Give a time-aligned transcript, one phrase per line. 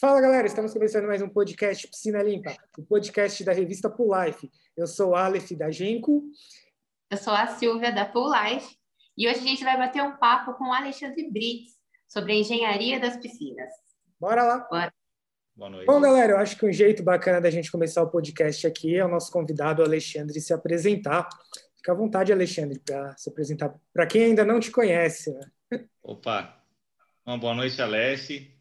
[0.00, 4.48] Fala galera, estamos começando mais um podcast Piscina Limpa, o podcast da revista Pool Life.
[4.76, 6.22] Eu sou Aleph da Genco.
[7.10, 8.76] Eu sou a Silvia da Pool Life
[9.16, 11.72] e hoje a gente vai bater um papo com o Alexandre Brits
[12.06, 13.72] sobre a engenharia das piscinas.
[14.20, 14.58] Bora lá.
[14.70, 14.94] Bora.
[15.56, 15.86] Boa noite.
[15.86, 19.04] Bom, galera, eu acho que um jeito bacana da gente começar o podcast aqui é
[19.04, 21.28] o nosso convidado Alexandre se apresentar.
[21.76, 25.32] Fica à vontade, Alexandre, para se apresentar para quem ainda não te conhece.
[25.72, 25.88] Né?
[26.00, 26.56] Opa,
[27.26, 28.56] uma boa noite, Alessi.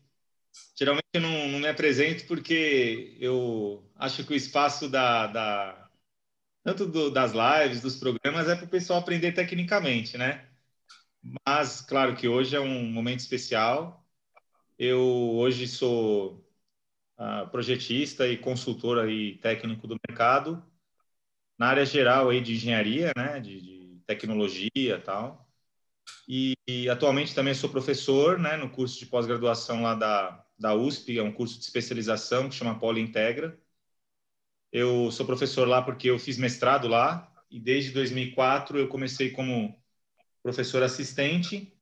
[0.77, 5.89] Geralmente eu não, não, me apresento porque eu acho que o espaço da, da
[6.63, 10.47] tanto do, das lives, dos programas, é para o pessoal aprender tecnicamente, né?
[11.47, 14.05] Mas, claro que hoje é um momento especial.
[14.77, 15.01] Eu
[15.35, 16.45] hoje sou
[17.19, 20.63] uh, projetista e consultor aí técnico do mercado
[21.57, 25.47] na área geral aí de engenharia, né, de, de tecnologia, tal.
[26.27, 31.17] E, e, atualmente também sou professor, né, no curso de pós-graduação lá da da USP,
[31.17, 33.57] é um curso de especialização que chama Polo Integra.
[34.71, 39.75] Eu sou professor lá porque eu fiz mestrado lá e desde 2004 eu comecei como
[40.41, 41.73] professor assistente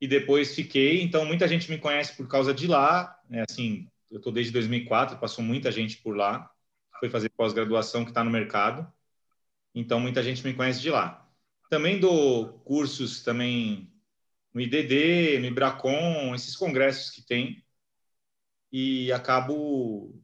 [0.00, 1.02] e depois fiquei.
[1.02, 5.18] Então muita gente me conhece por causa de lá, é assim, eu estou desde 2004,
[5.18, 6.50] passou muita gente por lá,
[6.98, 8.90] foi fazer pós-graduação que está no mercado,
[9.74, 11.28] então muita gente me conhece de lá.
[11.70, 13.90] Também dou cursos também
[14.52, 17.61] no IDD, no Ibracon, esses congressos que tem,
[18.72, 20.18] e acabo.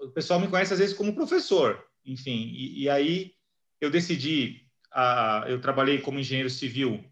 [0.00, 3.32] O pessoal me conhece às vezes como professor, enfim, e, e aí
[3.80, 4.66] eu decidi.
[4.92, 7.04] A, eu trabalhei como engenheiro civil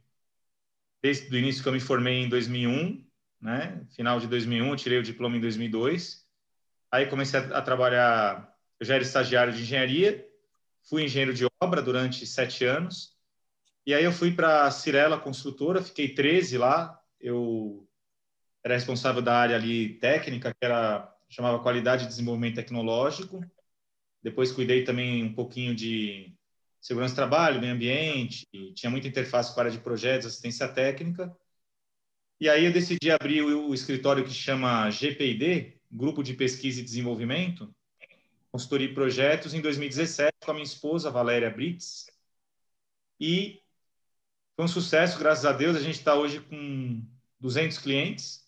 [1.01, 3.07] desde o início que eu me formei em 2001,
[3.41, 3.87] né?
[3.95, 6.27] Final de 2001, tirei o diploma em 2002.
[6.91, 10.27] Aí comecei a, a trabalhar, eu já era estagiário de engenharia,
[10.83, 13.17] fui engenheiro de obra durante sete anos.
[13.87, 17.01] E aí eu fui para a Cirela Construtora, fiquei 13 lá.
[17.21, 17.88] Eu
[18.65, 23.45] era responsável da área ali técnica, que era chamava qualidade e desenvolvimento tecnológico.
[24.23, 26.35] Depois cuidei também um pouquinho de
[26.81, 31.37] segurança do trabalho, meio ambiente, tinha muita interface com a área de projetos, assistência técnica.
[32.41, 37.75] E aí eu decidi abrir o, escritório que chama GPD, Grupo de Pesquisa e Desenvolvimento,
[38.51, 42.07] consultoria e projetos, em 2017 com a minha esposa, Valéria Brits.
[43.21, 43.61] E
[44.55, 45.77] foi um sucesso, graças a Deus.
[45.77, 47.03] A gente está hoje com
[47.41, 48.48] 200 clientes.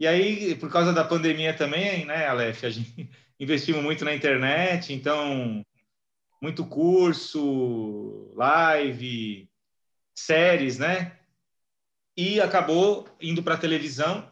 [0.00, 4.92] E aí, por causa da pandemia também, né, Aleph, a gente investimos muito na internet,
[4.92, 5.64] então
[6.42, 9.48] muito curso, live,
[10.14, 11.20] séries, né?
[12.20, 14.30] e acabou indo para a televisão.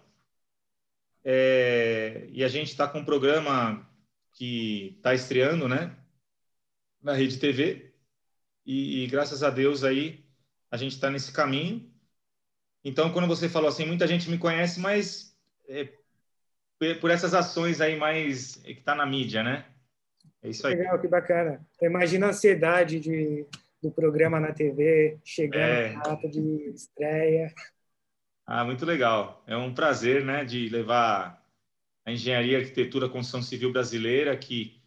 [1.24, 3.88] É, e a gente está com um programa
[4.32, 5.96] que está estreando, né,
[7.02, 7.94] na Rede TV.
[8.66, 10.22] E, e graças a Deus aí
[10.70, 11.90] a gente está nesse caminho.
[12.84, 15.27] Então, quando você falou assim, muita gente me conhece, mas
[15.68, 15.88] é,
[17.00, 19.66] por essas ações aí mais que está na mídia, né?
[20.42, 20.74] É isso aí.
[20.74, 21.66] Legal, que bacana.
[21.82, 23.46] Imagina a ansiedade de
[23.82, 25.92] do programa na TV, chegando é...
[25.92, 27.52] na data de estreia.
[28.46, 29.42] Ah, muito legal.
[29.46, 31.44] É um prazer, né, de levar
[32.04, 34.82] a engenharia, arquitetura, construção civil brasileira, que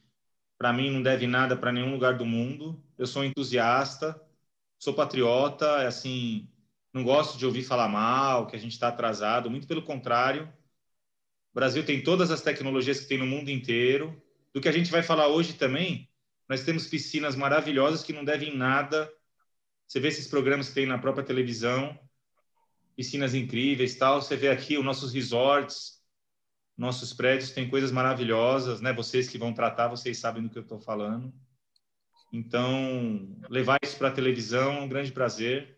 [0.58, 2.84] para mim não deve nada para nenhum lugar do mundo.
[2.98, 4.20] Eu sou entusiasta,
[4.80, 6.50] sou patriota, é assim,
[6.94, 10.52] não gosto de ouvir falar mal, que a gente está atrasado, muito pelo contrário.
[11.52, 14.22] O Brasil tem todas as tecnologias que tem no mundo inteiro.
[14.54, 16.10] Do que a gente vai falar hoje também,
[16.48, 19.12] nós temos piscinas maravilhosas que não devem nada.
[19.88, 21.98] Você vê esses programas que tem na própria televisão,
[22.96, 24.22] piscinas incríveis, tal.
[24.22, 26.02] Você vê aqui os nossos resorts,
[26.78, 28.94] nossos prédios têm coisas maravilhosas, né?
[28.94, 31.34] Vocês que vão tratar, vocês sabem do que eu estou falando.
[32.32, 35.78] Então, levar isso para a televisão é um grande prazer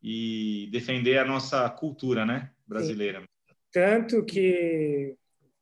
[0.00, 3.20] e defender a nossa cultura, né, brasileira.
[3.20, 3.26] Sim.
[3.72, 5.14] Tanto que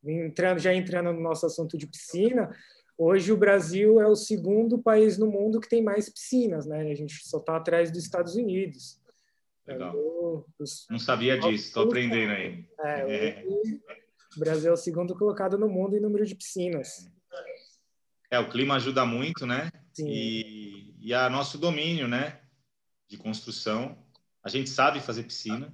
[0.05, 2.51] entrando já entrando no nosso assunto de piscina,
[3.01, 6.91] Hoje o Brasil é o segundo país no mundo que tem mais piscinas, né?
[6.91, 9.01] A gente só está atrás dos Estados Unidos.
[9.65, 9.95] Legal.
[10.59, 10.85] os...
[10.91, 12.67] Não sabia disso, estou aprendendo aí.
[12.81, 13.45] É, é.
[14.37, 17.09] O Brasil é o segundo colocado no mundo em número de piscinas.
[18.29, 19.71] É, o clima ajuda muito, né?
[19.93, 20.09] Sim.
[20.09, 22.41] E, e a nosso domínio, né?
[23.07, 23.97] De construção.
[24.43, 25.73] A gente sabe fazer piscina.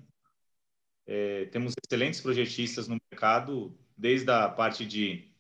[1.07, 5.35] É, temos excelentes projetistas no mercado, desde a parte de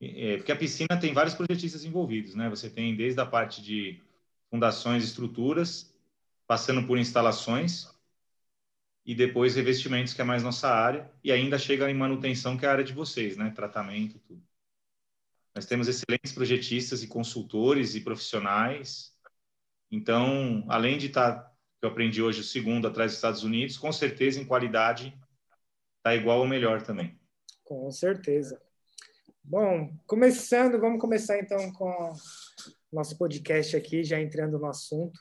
[0.00, 2.48] é, porque a piscina tem vários projetistas envolvidos, né?
[2.48, 4.00] Você tem desde a parte de
[4.50, 5.92] fundações, estruturas,
[6.46, 7.88] passando por instalações
[9.04, 12.68] e depois revestimentos, que é mais nossa área, e ainda chega em manutenção, que é
[12.68, 13.50] a área de vocês, né?
[13.50, 14.42] Tratamento, tudo.
[15.54, 19.12] Nós temos excelentes projetistas e consultores e profissionais.
[19.90, 21.47] Então, além de estar, tá,
[21.80, 25.08] que eu aprendi hoje, o segundo atrás dos Estados Unidos, com certeza em qualidade
[25.98, 27.18] está tá igual ou melhor também.
[27.64, 28.60] Com certeza.
[29.44, 32.12] Bom, começando, vamos começar então com
[32.92, 35.20] nosso podcast aqui, já entrando no assunto.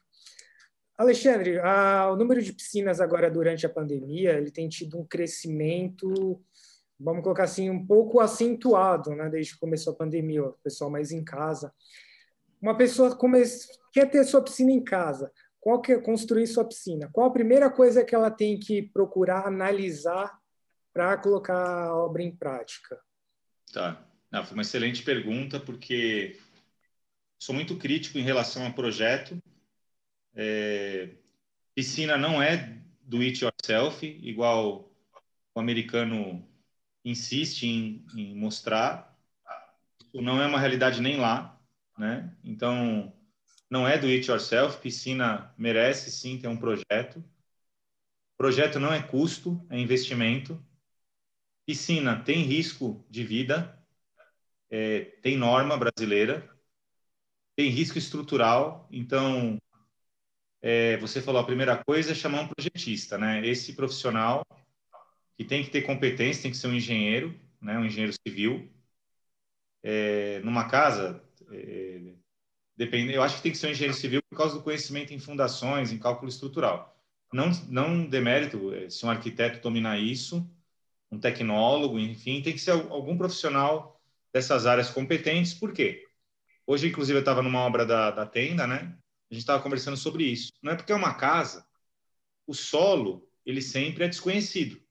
[0.98, 6.42] Alexandre, a, o número de piscinas agora durante a pandemia, ele tem tido um crescimento,
[7.00, 11.12] vamos colocar assim, um pouco acentuado, né, desde que começou a pandemia, o pessoal mais
[11.12, 11.72] em casa.
[12.60, 13.44] Uma pessoa come...
[13.94, 15.32] quer ter sua piscina em casa,
[15.68, 17.10] qual que é construir sua piscina?
[17.12, 20.40] Qual a primeira coisa que ela tem que procurar analisar
[20.94, 22.98] para colocar a obra em prática?
[23.74, 24.02] Tá.
[24.32, 26.40] Não, foi uma excelente pergunta, porque
[27.38, 29.38] sou muito crítico em relação ao projeto
[30.34, 31.10] é,
[31.76, 34.90] piscina não é do it yourself, igual
[35.54, 36.48] o americano
[37.04, 39.14] insiste em, em mostrar.
[40.00, 41.60] Isso não é uma realidade nem lá,
[41.98, 42.34] né?
[42.42, 43.14] Então,
[43.70, 44.80] não é do it yourself.
[44.80, 47.24] Piscina merece sim ter um projeto.
[48.38, 50.64] Projeto não é custo, é investimento.
[51.66, 53.78] Piscina tem risco de vida,
[54.70, 56.50] é, tem norma brasileira,
[57.56, 58.88] tem risco estrutural.
[58.92, 59.58] Então,
[60.62, 63.46] é, você falou a primeira coisa é chamar um projetista, né?
[63.46, 64.46] Esse profissional
[65.38, 67.78] que tem que ter competência, tem que ser um engenheiro, né?
[67.78, 68.70] Um engenheiro civil.
[69.84, 71.87] É, numa casa, é,
[72.78, 75.20] depende, eu acho que tem que ser um engenheiro civil por causa do conhecimento em
[75.20, 76.96] fundações, em cálculo estrutural.
[77.34, 80.50] Não, não demérito é, se um arquiteto dominar isso,
[81.12, 84.00] um tecnólogo, enfim, tem que ser algum profissional
[84.32, 85.54] dessas áreas competentes.
[85.54, 86.06] Por quê?
[86.66, 88.96] Hoje, inclusive, eu estava numa obra da, da tenda, né?
[89.30, 90.54] A gente estava conversando sobre isso.
[90.62, 91.66] Não é porque é uma casa,
[92.46, 94.82] o solo ele sempre é desconhecido.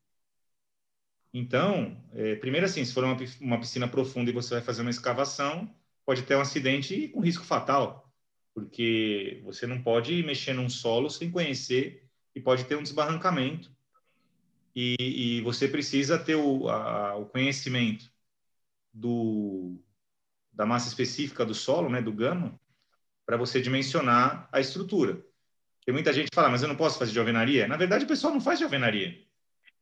[1.32, 4.90] Então, é, primeiro assim, se for uma, uma piscina profunda e você vai fazer uma
[4.90, 5.70] escavação,
[6.06, 8.08] pode ter um acidente com risco fatal,
[8.54, 13.74] porque você não pode mexer num solo sem conhecer e pode ter um desbarrancamento.
[14.74, 18.10] E, e você precisa ter o, a, o conhecimento
[18.92, 19.78] do,
[20.52, 22.58] da massa específica do solo, né, do gama,
[23.26, 25.24] para você dimensionar a estrutura.
[25.84, 27.66] Tem muita gente que fala, mas eu não posso fazer de alvenaria.
[27.66, 29.18] Na verdade, o pessoal não faz de alvenaria.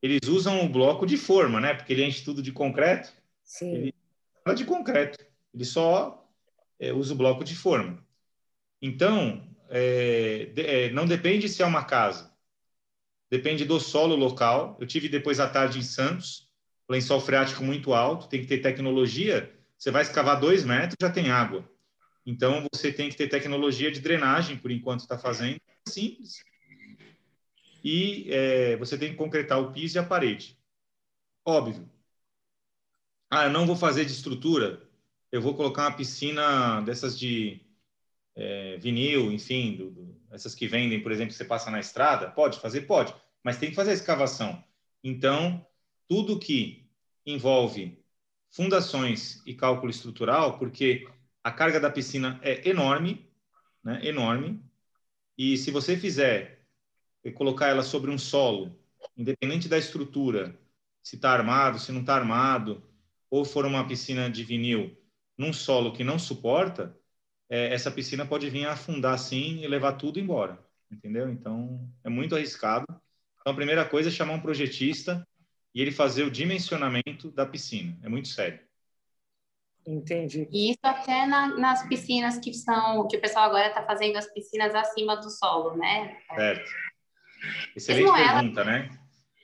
[0.01, 1.73] Eles usam o bloco de forma, né?
[1.73, 3.11] Porque ele enche tudo de concreto.
[3.43, 3.73] Sim.
[3.73, 3.95] Ele
[4.43, 5.34] fala de concreto.
[5.55, 6.29] Ele só
[6.77, 8.05] é, usa o bloco de forma.
[8.81, 12.35] Então, é, é, não depende se é uma casa.
[13.31, 14.77] Depende do solo local.
[14.81, 16.49] Eu tive depois à tarde em Santos,
[16.89, 19.57] lençol freático muito alto, tem que ter tecnologia.
[19.77, 21.67] Você vai escavar dois metros, já tem água.
[22.25, 26.43] Então, você tem que ter tecnologia de drenagem, por enquanto está fazendo, simples.
[27.81, 30.57] E é, você tem que concretar o piso e a parede.
[31.45, 31.89] Óbvio.
[33.29, 34.84] Ah, eu não vou fazer de estrutura,
[35.35, 37.61] eu vou colocar uma piscina dessas de
[38.35, 42.31] é, vinil, enfim, do, do, essas que vendem, por exemplo, você passa na estrada.
[42.31, 42.81] Pode fazer?
[42.81, 44.63] Pode, mas tem que fazer a escavação.
[45.03, 45.65] Então,
[46.07, 46.89] tudo que
[47.25, 48.01] envolve
[48.49, 51.05] fundações e cálculo estrutural, porque
[51.43, 53.29] a carga da piscina é enorme,
[53.83, 53.99] né?
[54.05, 54.63] enorme.
[55.37, 56.65] E se você fizer
[57.33, 58.79] colocar ela sobre um solo,
[59.17, 60.57] independente da estrutura,
[61.03, 62.81] se está armado, se não está armado,
[63.29, 64.95] ou for uma piscina de vinil
[65.37, 66.95] num solo que não suporta,
[67.49, 70.59] é, essa piscina pode vir afundar assim e levar tudo embora,
[70.91, 71.29] entendeu?
[71.29, 72.85] Então é muito arriscado.
[73.39, 75.27] Então a primeira coisa é chamar um projetista
[75.73, 77.97] e ele fazer o dimensionamento da piscina.
[78.01, 78.59] É muito sério.
[79.85, 80.47] Entendi.
[80.51, 84.25] E isso até na, nas piscinas que são, que o pessoal agora está fazendo as
[84.33, 86.17] piscinas acima do solo, né?
[86.33, 86.71] Certo.
[87.75, 88.71] Excelente pergunta, ela...
[88.71, 88.99] né?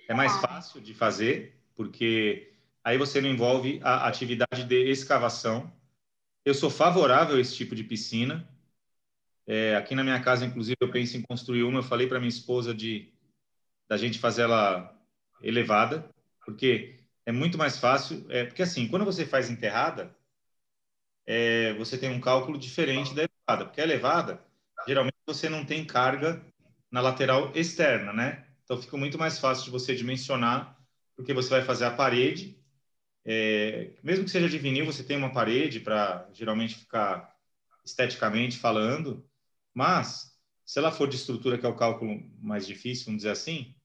[0.07, 0.39] É mais ah.
[0.39, 5.71] fácil de fazer, porque aí você não envolve a atividade de escavação.
[6.43, 8.47] Eu sou favorável a esse tipo de piscina.
[9.45, 11.79] É, aqui na minha casa, inclusive, eu penso em construir uma.
[11.79, 13.13] Eu falei para minha esposa de
[13.87, 14.97] da gente fazer ela
[15.41, 16.09] elevada,
[16.45, 18.25] porque é muito mais fácil.
[18.29, 20.15] É, porque assim, quando você faz enterrada,
[21.25, 24.43] é, você tem um cálculo diferente da elevada, porque a elevada,
[24.87, 26.43] geralmente você não tem carga
[26.89, 28.45] na lateral externa, né?
[28.63, 30.77] Então fica muito mais fácil de você dimensionar,
[31.15, 32.57] porque você vai fazer a parede,
[33.25, 37.35] é, mesmo que seja de vinil, você tem uma parede para geralmente ficar
[37.85, 39.27] esteticamente falando,
[39.73, 43.75] mas se ela for de estrutura, que é o cálculo mais difícil, vamos dizer assim,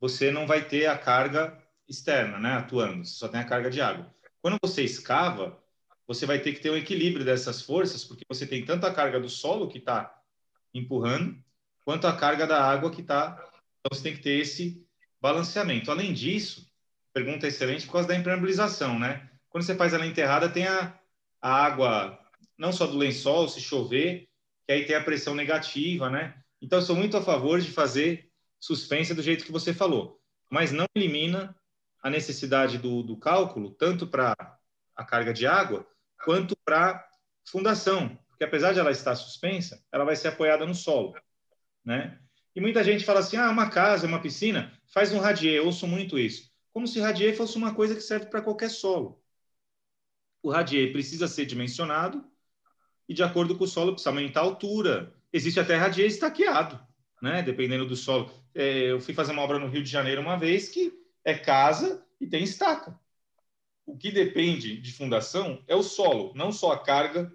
[0.00, 1.58] você não vai ter a carga
[1.88, 4.12] externa, né, atuando, você só tem a carga de água.
[4.40, 5.62] Quando você escava,
[6.06, 9.20] você vai ter que ter um equilíbrio dessas forças, porque você tem tanto a carga
[9.20, 10.12] do solo que está
[10.74, 11.42] empurrando,
[11.84, 13.38] quanto a carga da água que está.
[13.80, 14.86] Então, você tem que ter esse
[15.20, 15.90] balanceamento.
[15.90, 16.71] Além disso,
[17.12, 19.28] pergunta excelente por causa da impermeabilização, né?
[19.50, 20.98] Quando você faz ela enterrada, tem a,
[21.40, 22.18] a água,
[22.56, 24.28] não só do lençol, se chover,
[24.66, 26.34] que aí tem a pressão negativa, né?
[26.60, 30.70] Então, eu sou muito a favor de fazer suspensa do jeito que você falou, mas
[30.70, 31.54] não elimina
[32.02, 34.34] a necessidade do, do cálculo, tanto para
[34.94, 35.86] a carga de água,
[36.24, 37.04] quanto para
[37.48, 41.14] fundação, porque apesar de ela estar suspensa, ela vai ser apoiada no solo,
[41.84, 42.18] né?
[42.54, 45.86] E muita gente fala assim, ah, uma casa, uma piscina, faz um radier, eu ouço
[45.86, 46.51] muito isso.
[46.72, 49.22] Como se radier fosse uma coisa que serve para qualquer solo.
[50.42, 52.24] O radier precisa ser dimensionado
[53.08, 55.14] e de acordo com o solo precisa aumentar a altura.
[55.32, 56.80] Existe até radier estaqueado,
[57.20, 57.42] né?
[57.42, 58.30] Dependendo do solo.
[58.54, 60.92] É, eu fui fazer uma obra no Rio de Janeiro uma vez que
[61.24, 62.98] é casa e tem estaca.
[63.84, 67.32] O que depende de fundação é o solo, não só a carga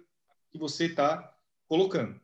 [0.50, 1.34] que você está
[1.66, 2.20] colocando.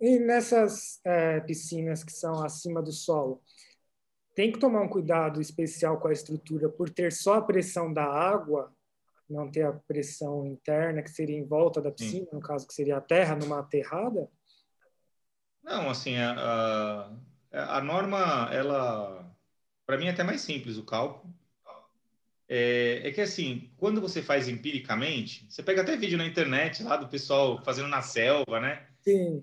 [0.00, 3.42] E nessas é, piscinas que são acima do solo,
[4.36, 8.04] tem que tomar um cuidado especial com a estrutura por ter só a pressão da
[8.04, 8.70] água,
[9.28, 12.36] não ter a pressão interna que seria em volta da piscina, Sim.
[12.36, 14.28] no caso que seria a terra numa aterrada?
[15.64, 17.10] Não, assim, a,
[17.50, 19.34] a, a norma, ela,
[19.86, 21.34] para mim é até mais simples o cálculo.
[22.46, 26.96] É, é, que assim, quando você faz empiricamente, você pega até vídeo na internet lá
[26.96, 28.86] do pessoal fazendo na selva, né?
[29.00, 29.42] Sim.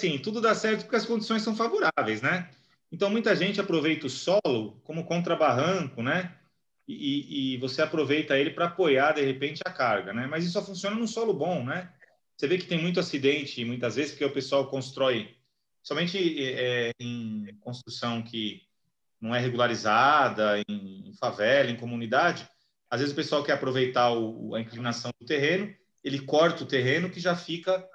[0.00, 2.50] Sim, tudo dá certo porque as condições são favoráveis, né?
[2.92, 6.38] Então muita gente aproveita o solo como contrabarranco, né?
[6.86, 10.26] E, e você aproveita ele para apoiar de repente a carga, né?
[10.26, 11.90] Mas isso só funciona no solo bom, né?
[12.36, 15.34] Você vê que tem muito acidente muitas vezes porque o pessoal constrói
[15.82, 18.62] somente é, em construção que
[19.20, 22.46] não é regularizada, em, em, favela, em comunidade,
[22.90, 27.08] às vezes o pessoal quer aproveitar o, a inclinação do terreno, ele corta o terreno
[27.08, 27.88] que já fica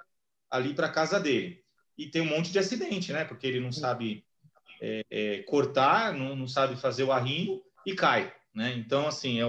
[0.50, 1.62] ali para a casa dele.
[1.96, 3.24] E tem um monte de acidente, né?
[3.24, 4.24] Porque ele não sabe
[4.80, 8.74] é, é, cortar, não, não, sabe fazer o arrimo e cai, né?
[8.76, 9.44] Então, assim, é,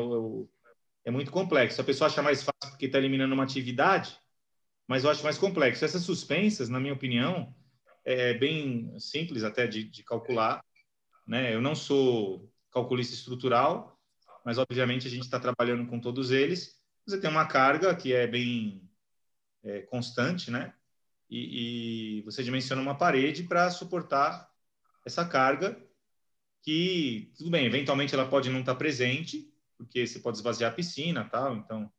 [1.05, 1.81] é muito complexo.
[1.81, 4.17] A pessoa acha mais fácil porque está eliminando uma atividade,
[4.87, 5.85] mas eu acho mais complexo.
[5.85, 7.53] Essas suspensas, na minha opinião,
[8.05, 10.61] é bem simples até de, de calcular
[11.29, 11.53] né?
[11.53, 13.95] Eu não sou calculista estrutural,
[14.43, 16.81] mas obviamente a gente está trabalhando com todos eles.
[17.05, 18.89] Você tem uma carga que é bem
[19.63, 20.73] é, constante, né?
[21.29, 24.48] E, e, você dimensiona uma parede para suportar
[25.09, 25.77] essa carga
[26.63, 30.75] que, tudo bem, eventualmente ela pode não estar tá presente, porque você pode esvaziar a
[30.75, 31.91] piscina tal, então...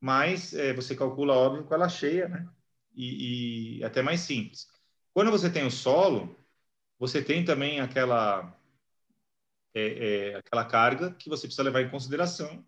[0.00, 2.48] Mas é, você calcula, óbvio, com ela cheia, né?
[2.94, 4.68] E, e até mais simples.
[5.12, 6.36] Quando você tem o solo,
[6.98, 8.56] você tem também aquela
[9.74, 12.64] é, é, aquela carga que você precisa levar em consideração.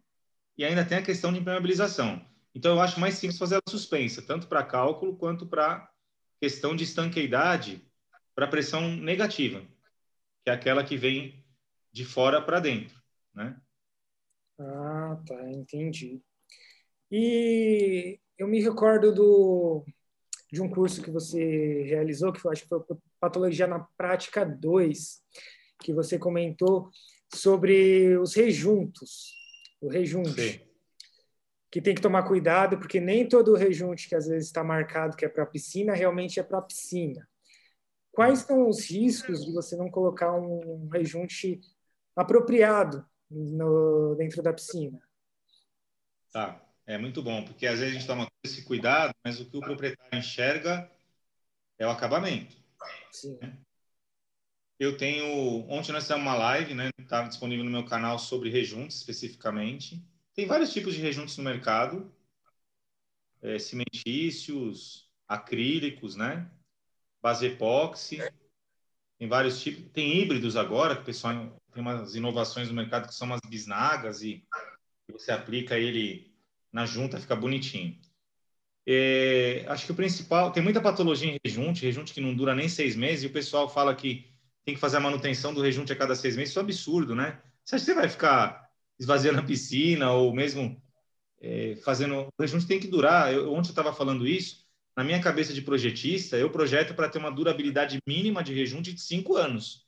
[0.57, 2.25] E ainda tem a questão de impermeabilização.
[2.55, 5.91] Então, eu acho mais simples fazer ela suspensa, tanto para cálculo quanto para
[6.41, 7.85] questão de estanqueidade
[8.41, 9.61] para pressão negativa,
[10.43, 11.45] que é aquela que vem
[11.93, 12.99] de fora para dentro,
[13.35, 13.55] né?
[14.59, 16.23] Ah, tá, entendi.
[17.13, 19.85] E eu me recordo do,
[20.51, 22.81] de um curso que você realizou, que eu acho que foi
[23.21, 25.23] Patologia na Prática 2,
[25.83, 26.89] que você comentou
[27.35, 29.35] sobre os rejuntos,
[29.83, 30.67] o rejunte.
[31.71, 35.27] Que tem que tomar cuidado, porque nem todo rejunte que às vezes está marcado que
[35.27, 37.29] é para piscina, realmente é para piscina.
[38.13, 41.61] Quais são os riscos de você não colocar um rejunte
[42.15, 45.01] apropriado no, dentro da piscina?
[46.33, 49.57] Tá, é muito bom, porque às vezes a gente toma esse cuidado, mas o que
[49.57, 50.91] o proprietário enxerga
[51.79, 52.57] é o acabamento.
[53.11, 53.39] Sim.
[53.41, 53.57] Né?
[54.79, 55.69] Eu tenho.
[55.69, 56.89] Ontem nós fizemos uma live, né?
[56.99, 60.03] Está disponível no meu canal sobre rejuntos especificamente.
[60.35, 62.11] Tem vários tipos de rejuntos no mercado:
[63.43, 66.51] é, cimentícios, acrílicos, né?
[67.23, 68.19] Base epóxi.
[69.19, 69.91] Tem vários tipos.
[69.93, 74.23] Tem híbridos agora, que o pessoal tem umas inovações no mercado que são umas bisnagas
[74.23, 74.45] e
[75.11, 76.33] você aplica ele
[76.73, 77.99] na junta, fica bonitinho.
[78.87, 82.69] É, acho que o principal, tem muita patologia em rejunte, rejunte que não dura nem
[82.69, 84.33] seis meses, e o pessoal fala que
[84.65, 87.15] tem que fazer a manutenção do rejunte a cada seis meses, isso é um absurdo,
[87.15, 87.41] né?
[87.65, 90.83] Você acha que você vai ficar esvaziando a piscina ou mesmo
[91.41, 92.29] é, fazendo.
[92.37, 93.33] O rejunte tem que durar.
[93.33, 94.67] Eu, ontem eu estava falando isso.
[95.01, 99.01] Na minha cabeça de projetista, eu projeto para ter uma durabilidade mínima de rejunte de
[99.01, 99.87] cinco anos.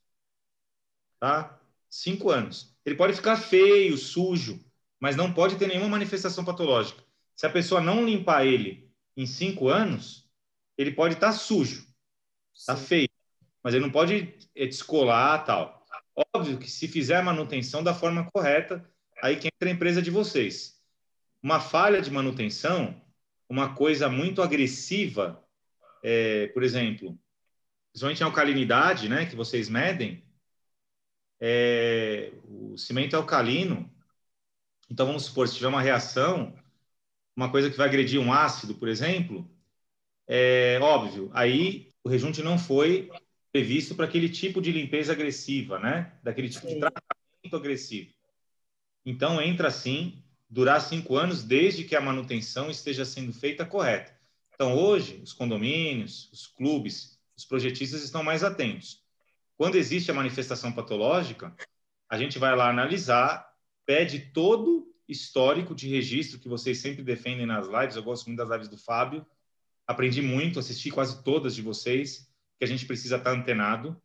[1.20, 1.60] Tá?
[1.86, 2.74] Cinco anos.
[2.82, 4.58] Ele pode ficar feio, sujo,
[4.98, 7.04] mas não pode ter nenhuma manifestação patológica.
[7.36, 10.30] Se a pessoa não limpar ele em cinco anos,
[10.78, 11.86] ele pode estar tá sujo,
[12.64, 13.10] tá feio
[13.62, 15.84] mas ele não pode descolar tal.
[16.34, 18.82] Óbvio que se fizer a manutenção da forma correta,
[19.22, 20.80] aí que entra a empresa de vocês.
[21.42, 22.98] Uma falha de manutenção,
[23.52, 25.46] uma coisa muito agressiva,
[26.02, 27.18] é, por exemplo,
[27.90, 30.24] principalmente a alcalinidade, né, que vocês medem,
[31.38, 33.92] é, o cimento é alcalino,
[34.90, 36.58] então vamos supor, se tiver uma reação,
[37.36, 39.46] uma coisa que vai agredir um ácido, por exemplo,
[40.26, 43.10] é óbvio, aí o rejunte não foi
[43.52, 46.18] previsto para aquele tipo de limpeza agressiva, né?
[46.22, 48.14] Daquele tipo de tratamento agressivo.
[49.04, 54.14] Então, entra sim, durar cinco anos, desde que a manutenção esteja sendo feita correta.
[54.54, 59.02] Então, hoje, os condomínios, os clubes, os projetistas estão mais atentos.
[59.56, 61.56] Quando existe a manifestação patológica,
[62.06, 63.50] a gente vai lá analisar,
[63.86, 67.96] pede todo histórico de registro que vocês sempre defendem nas lives.
[67.96, 69.24] Eu gosto muito das lives do Fábio.
[69.86, 73.96] Aprendi muito, assisti quase todas de vocês, que a gente precisa estar antenado.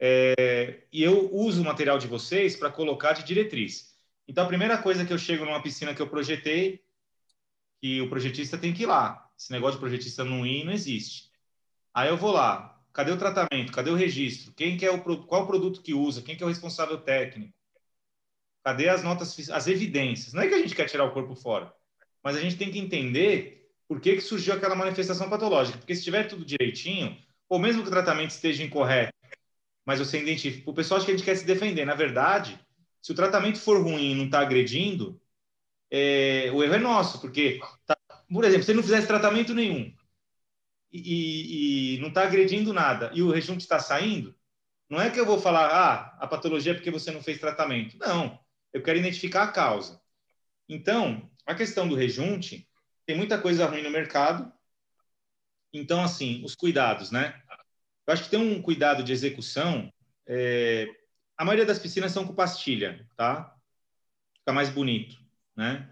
[0.00, 3.97] É, e eu uso o material de vocês para colocar de diretriz.
[4.28, 6.84] Então, a primeira coisa que eu chego numa piscina que eu projetei,
[7.80, 9.26] que o projetista tem que ir lá.
[9.38, 11.30] Esse negócio de projetista não ir não existe.
[11.94, 12.78] Aí eu vou lá.
[12.92, 13.72] Cadê o tratamento?
[13.72, 14.52] Cadê o registro?
[14.52, 16.20] Quem que é o qual o produto que usa?
[16.20, 17.54] Quem que é o responsável técnico?
[18.64, 20.34] Cadê as notas, as evidências?
[20.34, 21.72] Não é que a gente quer tirar o corpo fora,
[22.22, 25.78] mas a gente tem que entender por que, que surgiu aquela manifestação patológica.
[25.78, 27.16] Porque se tiver tudo direitinho,
[27.48, 29.12] ou mesmo que o tratamento esteja incorreto,
[29.86, 30.68] mas você identifica.
[30.68, 31.86] O pessoal acha que a gente quer se defender.
[31.86, 32.60] Na verdade,
[33.08, 35.18] se o tratamento for ruim e não está agredindo,
[35.90, 37.96] é, o erro é nosso, porque, tá,
[38.30, 39.90] por exemplo, se ele não fizesse tratamento nenhum
[40.92, 44.36] e, e não está agredindo nada e o rejunte está saindo,
[44.90, 47.96] não é que eu vou falar, ah, a patologia é porque você não fez tratamento.
[47.96, 48.38] Não,
[48.74, 49.98] eu quero identificar a causa.
[50.68, 52.68] Então, a questão do rejunte,
[53.06, 54.52] tem muita coisa ruim no mercado.
[55.72, 57.40] Então, assim, os cuidados, né?
[58.06, 59.90] Eu acho que tem um cuidado de execução.
[60.26, 60.86] É...
[61.38, 63.56] A maioria das piscinas são com pastilha, tá?
[64.40, 65.16] Fica mais bonito,
[65.56, 65.88] né?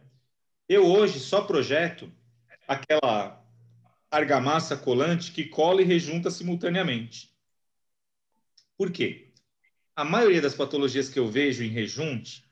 [0.69, 2.13] Eu hoje só projeto
[2.67, 3.41] aquela
[4.11, 7.33] argamassa colante que cola e rejunta simultaneamente.
[8.77, 9.33] Por quê?
[9.95, 12.45] A maioria das patologias que eu vejo em rejunte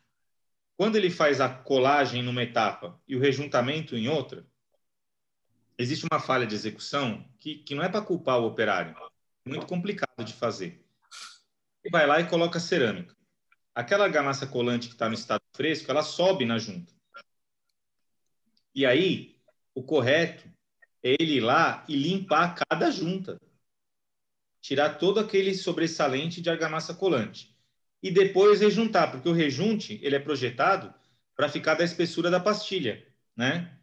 [0.77, 4.47] quando ele faz a colagem numa etapa e o rejuntamento em outra,
[5.77, 8.97] existe uma falha de execução que, que não é para culpar o operário,
[9.45, 10.84] muito complicado de fazer.
[11.85, 13.15] Ele vai lá e coloca cerâmica.
[13.75, 16.93] Aquela argamassa colante que está no estado fresco, ela sobe na junta.
[18.75, 19.37] E aí,
[19.75, 20.49] o correto
[21.03, 23.39] é ele ir lá e limpar cada junta.
[24.61, 27.55] Tirar todo aquele sobressalente de argamassa colante
[28.03, 30.95] e depois rejuntar, porque o rejunte ele é projetado
[31.37, 33.79] para ficar da espessura da pastilha, né?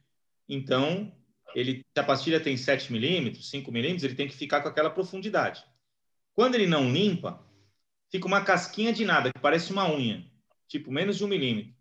[0.48, 1.16] Então,
[1.54, 4.90] ele, se a pastilha tem 7 milímetros, 5 milímetros, ele tem que ficar com aquela
[4.90, 5.64] profundidade.
[6.34, 7.46] Quando ele não limpa,
[8.12, 10.26] fica uma casquinha de nada, que parece uma unha,
[10.68, 11.74] tipo menos de um milímetro.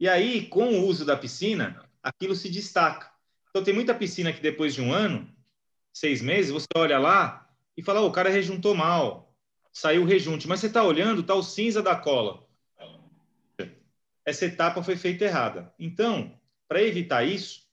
[0.00, 3.10] E aí, com o uso da piscina, aquilo se destaca.
[3.50, 5.30] Então, tem muita piscina que depois de um ano,
[5.92, 9.34] seis meses, você olha lá e fala, oh, o cara rejuntou mal,
[9.72, 10.48] saiu o rejunte.
[10.48, 12.46] Mas você está olhando, está o cinza da cola.
[14.24, 15.72] Essa etapa foi feita errada.
[15.78, 17.66] Então, para evitar isso,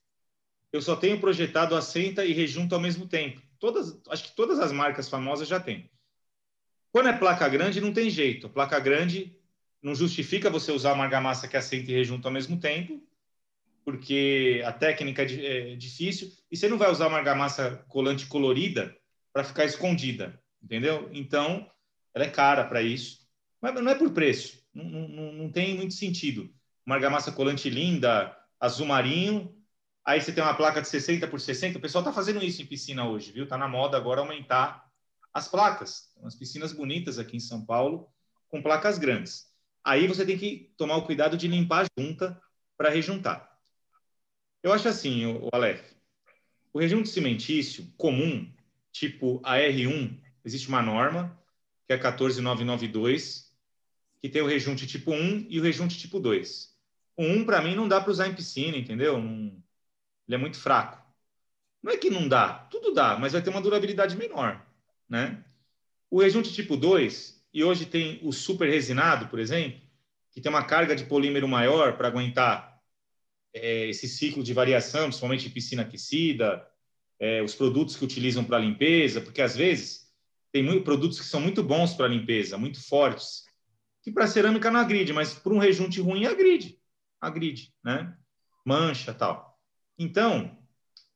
[0.71, 3.41] eu só tenho projetado assenta e rejunto ao mesmo tempo.
[3.59, 5.89] Todas, acho que todas as marcas famosas já têm.
[6.93, 8.47] Quando é placa grande, não tem jeito.
[8.47, 9.36] Placa grande
[9.82, 13.01] não justifica você usar uma argamassa que assenta e rejunta ao mesmo tempo,
[13.84, 16.29] porque a técnica é, é difícil.
[16.51, 18.95] E você não vai usar uma argamassa colante colorida
[19.34, 21.10] para ficar escondida, entendeu?
[21.12, 21.67] Então,
[22.13, 23.27] ela é cara para isso,
[23.60, 26.53] mas não é por preço, não, não, não tem muito sentido.
[26.86, 29.51] Uma argamassa colante linda, azul marinho,
[30.06, 32.67] aí você tem uma placa de 60 por 60, o pessoal está fazendo isso em
[32.67, 33.45] piscina hoje, viu?
[33.45, 34.82] Está na moda agora aumentar
[35.33, 36.13] as placas.
[36.17, 38.07] Umas piscinas bonitas aqui em São Paulo,
[38.49, 39.51] com placas grandes.
[39.83, 42.39] Aí você tem que tomar o cuidado de limpar a junta
[42.77, 43.57] para rejuntar.
[44.61, 45.93] Eu acho assim, o Aleph,
[46.71, 48.49] o rejunto cimentício comum,
[48.91, 51.37] tipo a R1, existe uma norma,
[51.85, 53.53] que é 14992,
[54.21, 56.73] que tem o rejunte tipo 1 e o rejunte tipo 2.
[57.17, 59.21] O 1, para mim, não dá para usar em piscina, entendeu?
[59.21, 59.61] Não...
[60.27, 61.03] Ele é muito fraco.
[61.81, 64.65] Não é que não dá, tudo dá, mas vai ter uma durabilidade menor,
[65.13, 65.45] né?
[66.10, 69.80] O rejunte tipo 2, e hoje tem o super resinado, por exemplo,
[70.32, 72.82] que tem uma carga de polímero maior para aguentar
[73.54, 76.67] é, esse ciclo de variação, principalmente piscina aquecida,
[77.19, 80.12] é, os produtos que utilizam para limpeza, porque às vezes
[80.52, 83.43] tem muitos produtos que são muito bons para limpeza, muito fortes,
[84.02, 86.80] que para cerâmica não agride, mas para um rejunte ruim agride,
[87.21, 88.17] agride, né?
[88.65, 89.60] Mancha tal.
[89.95, 90.58] Então,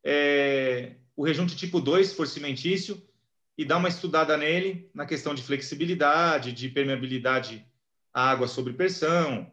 [0.04, 3.07] é, o rejunte tipo 2, se for cimentício,
[3.58, 7.66] e dá uma estudada nele na questão de flexibilidade, de permeabilidade
[8.14, 9.52] à água sob pressão,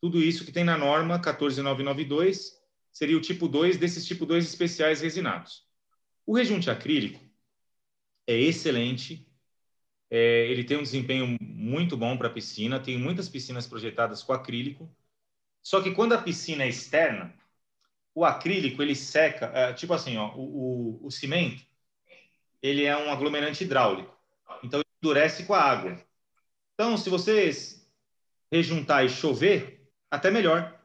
[0.00, 2.56] tudo isso que tem na norma 14992
[2.92, 5.66] seria o tipo 2 desses tipo 2 especiais resinados.
[6.26, 7.20] O rejunte acrílico,
[8.26, 9.26] é excelente.
[10.10, 12.78] É, ele tem um desempenho muito bom para piscina.
[12.78, 14.94] Tem muitas piscinas projetadas com acrílico.
[15.62, 17.34] Só que quando a piscina é externa,
[18.14, 21.67] o acrílico ele seca, é, tipo assim, ó, o, o, o cimento
[22.62, 24.16] ele é um aglomerante hidráulico,
[24.62, 26.00] então endurece com a água.
[26.74, 27.88] Então, se vocês
[28.50, 30.78] rejuntar e chover, até melhor,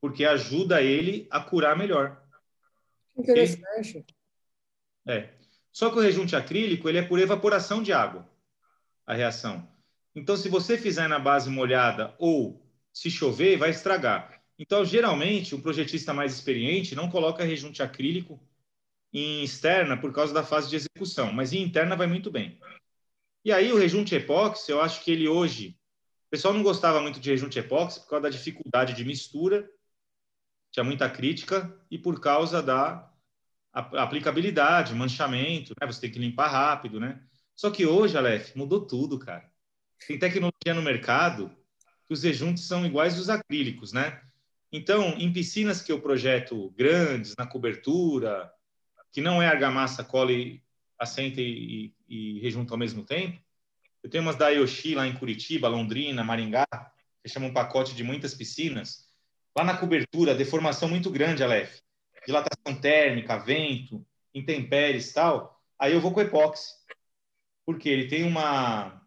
[0.00, 2.22] porque ajuda ele a curar melhor.
[3.16, 4.04] Interessante.
[5.06, 5.30] É.
[5.72, 8.28] Só que o rejunte acrílico ele é por evaporação de água,
[9.06, 9.68] a reação.
[10.14, 14.40] Então, se você fizer na base molhada ou se chover, vai estragar.
[14.58, 18.40] Então, geralmente, um projetista mais experiente não coloca rejunte acrílico
[19.14, 22.58] em externa por causa da fase de execução, mas em interna vai muito bem.
[23.44, 25.78] E aí, o rejunte epóxi, eu acho que ele hoje.
[26.26, 29.70] O pessoal não gostava muito de rejunte epóxi por causa da dificuldade de mistura,
[30.72, 33.08] tinha muita crítica, e por causa da
[33.72, 35.86] aplicabilidade, manchamento, né?
[35.86, 37.22] Você tem que limpar rápido, né?
[37.54, 39.48] Só que hoje, Aleph, mudou tudo, cara.
[40.08, 41.54] Tem tecnologia no mercado
[42.08, 44.20] que os rejuntes são iguais aos acrílicos, né?
[44.72, 48.52] Então, em piscinas que eu projeto grandes, na cobertura,
[49.14, 50.60] que não é argamassa, cole,
[50.98, 53.40] assenta e, e, e rejunta ao mesmo tempo,
[54.02, 56.66] eu tenho umas da Yoshi lá em Curitiba, Londrina, Maringá,
[57.22, 59.08] que chamam um pacote de muitas piscinas.
[59.56, 61.78] Lá na cobertura, deformação muito grande, Aleph.
[62.26, 65.62] Dilatação térmica, vento, intempéries tal.
[65.78, 66.72] Aí eu vou com epóxi.
[67.64, 69.00] Porque ele tem uma,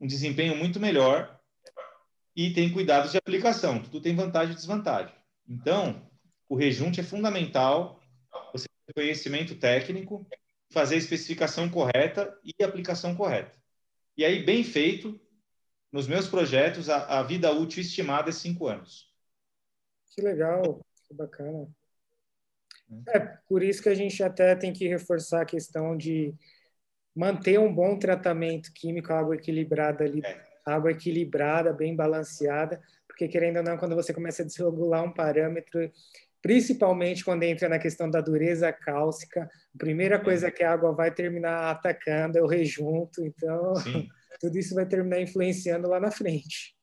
[0.00, 1.38] um desempenho muito melhor
[2.34, 3.78] e tem cuidados de aplicação.
[3.78, 5.14] Tudo tem vantagem e desvantagem.
[5.46, 6.10] Então,
[6.48, 8.00] o rejunte é fundamental,
[8.52, 10.26] você conhecimento técnico,
[10.70, 13.56] fazer a especificação correta e aplicação correta.
[14.16, 15.20] E aí, bem feito,
[15.92, 19.12] nos meus projetos, a, a vida útil estimada é cinco anos.
[20.14, 21.68] Que legal, que bacana.
[23.08, 23.18] É,
[23.48, 26.34] por isso que a gente até tem que reforçar a questão de
[27.14, 30.44] manter um bom tratamento químico, água equilibrada ali, é.
[30.64, 35.90] água equilibrada, bem balanceada, porque querendo ou não, quando você começa a desregular um parâmetro,
[36.46, 41.12] principalmente quando entra na questão da dureza cálcica, a primeira coisa que a água vai
[41.12, 43.74] terminar atacando é o rejunto, então
[44.38, 46.76] tudo isso vai terminar influenciando lá na frente.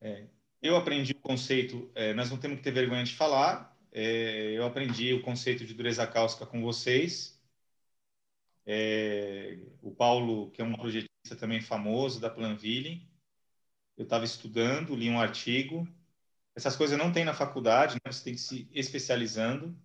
[0.00, 0.26] É.
[0.60, 4.64] Eu aprendi o conceito, é, nós não temos que ter vergonha de falar, é, eu
[4.64, 7.40] aprendi o conceito de dureza cálcica com vocês,
[8.66, 13.08] é, o Paulo, que é um projetista também famoso da Planville,
[13.96, 15.86] eu estava estudando, li um artigo.
[16.56, 18.12] Essas coisas não tem na faculdade, né?
[18.12, 19.76] você tem que se especializando.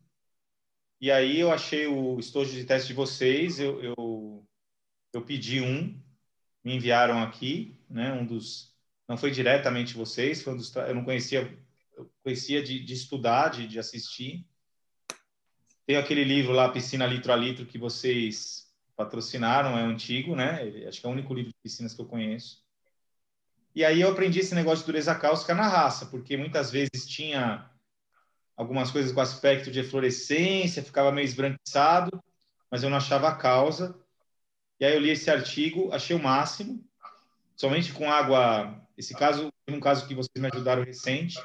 [1.02, 4.48] E aí eu achei o estojo de teste de vocês, eu, eu,
[5.14, 5.98] eu pedi um,
[6.64, 8.12] me enviaram aqui, né?
[8.12, 8.76] Um dos
[9.08, 11.58] não foi diretamente vocês, foi um dos eu não conhecia,
[11.98, 14.46] eu conhecia de, de estudar, de, de assistir.
[15.86, 20.62] Tem aquele livro lá, Piscina Litro a Litro, que vocês patrocinaram, é antigo, né?
[20.88, 22.62] Acho que é o único livro de piscinas que eu conheço.
[23.76, 27.70] E aí eu aprendi esse negócio de dureza cáustica na raça, porque muitas vezes tinha
[28.58, 32.22] algumas coisas com aspecto de eflorescência, ficava meio esbranquiçado,
[32.70, 33.98] mas eu não achava a causa.
[34.80, 36.84] E aí eu li esse artigo, achei o máximo,
[37.56, 38.82] somente com água.
[38.98, 41.38] Esse caso, um caso que vocês me ajudaram recente.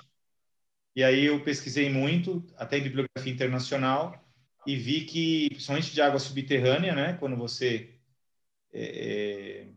[0.97, 4.25] E aí eu pesquisei muito, até em bibliografia internacional,
[4.67, 7.95] e vi que, principalmente de água subterrânea, né, quando você
[8.73, 9.69] é,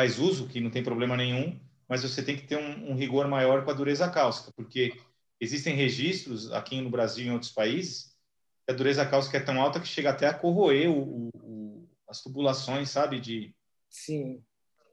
[0.00, 3.28] faz uso, que não tem problema nenhum, mas você tem que ter um, um, rigor
[3.28, 4.98] maior com a dureza cáustica, porque
[5.38, 8.16] existem registros aqui no Brasil e em outros países
[8.64, 12.22] que a dureza cáustica é tão alta que chega até a corroer o, o, as
[12.22, 13.54] tubulações, sabe, de
[13.90, 14.42] Sim.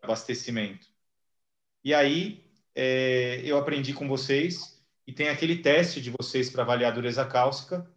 [0.01, 0.87] abastecimento.
[1.85, 2.43] E aí
[2.75, 7.23] é, eu aprendi com vocês e tem aquele teste de vocês para avaliar a dureza
[7.23, 7.89] cáustica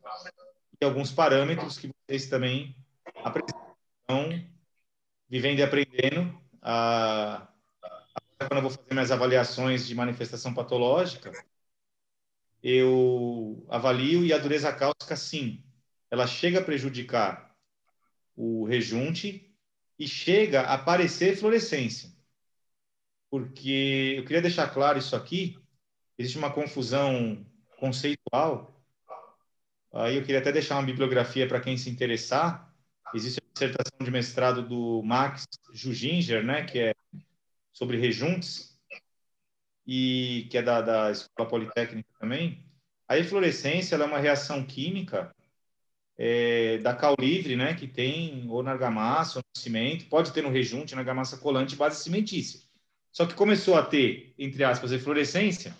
[0.84, 2.74] alguns parâmetros que vocês também
[3.16, 4.48] apresentam,
[5.28, 6.39] vivendo e aprendendo.
[6.62, 7.48] A,
[7.82, 11.32] a, quando eu vou fazer minhas avaliações de manifestação patológica,
[12.62, 15.64] eu avalio e a dureza cáustica, sim,
[16.10, 17.54] ela chega a prejudicar
[18.36, 19.54] o rejunte
[19.98, 22.10] e chega a aparecer fluorescência.
[23.30, 25.58] Porque eu queria deixar claro isso aqui,
[26.18, 27.46] existe uma confusão
[27.78, 28.80] conceitual
[29.92, 32.69] Aí eu queria até deixar uma bibliografia para quem se interessar.
[33.14, 36.94] Existe a dissertação de mestrado do Max Juginger, né, que é
[37.72, 38.78] sobre rejuntes,
[39.86, 42.64] e que é da, da Escola Politécnica também.
[43.08, 45.34] A eflorescência é uma reação química
[46.16, 50.42] é, da cal livre, né, que tem ou na argamassa ou no cimento, pode ter
[50.42, 52.60] no rejunte, na argamassa colante, base cimentícia.
[53.10, 55.74] Só que começou a ter, entre aspas, eflorescência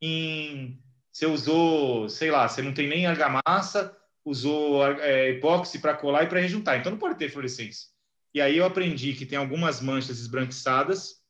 [0.00, 3.97] em você usou, sei lá, você não tem nem argamassa,
[4.28, 7.88] usou é, epóxi para colar e para rejuntar, então não pode ter fluorescência.
[8.34, 11.22] E aí eu aprendi que tem algumas manchas esbranquiçadas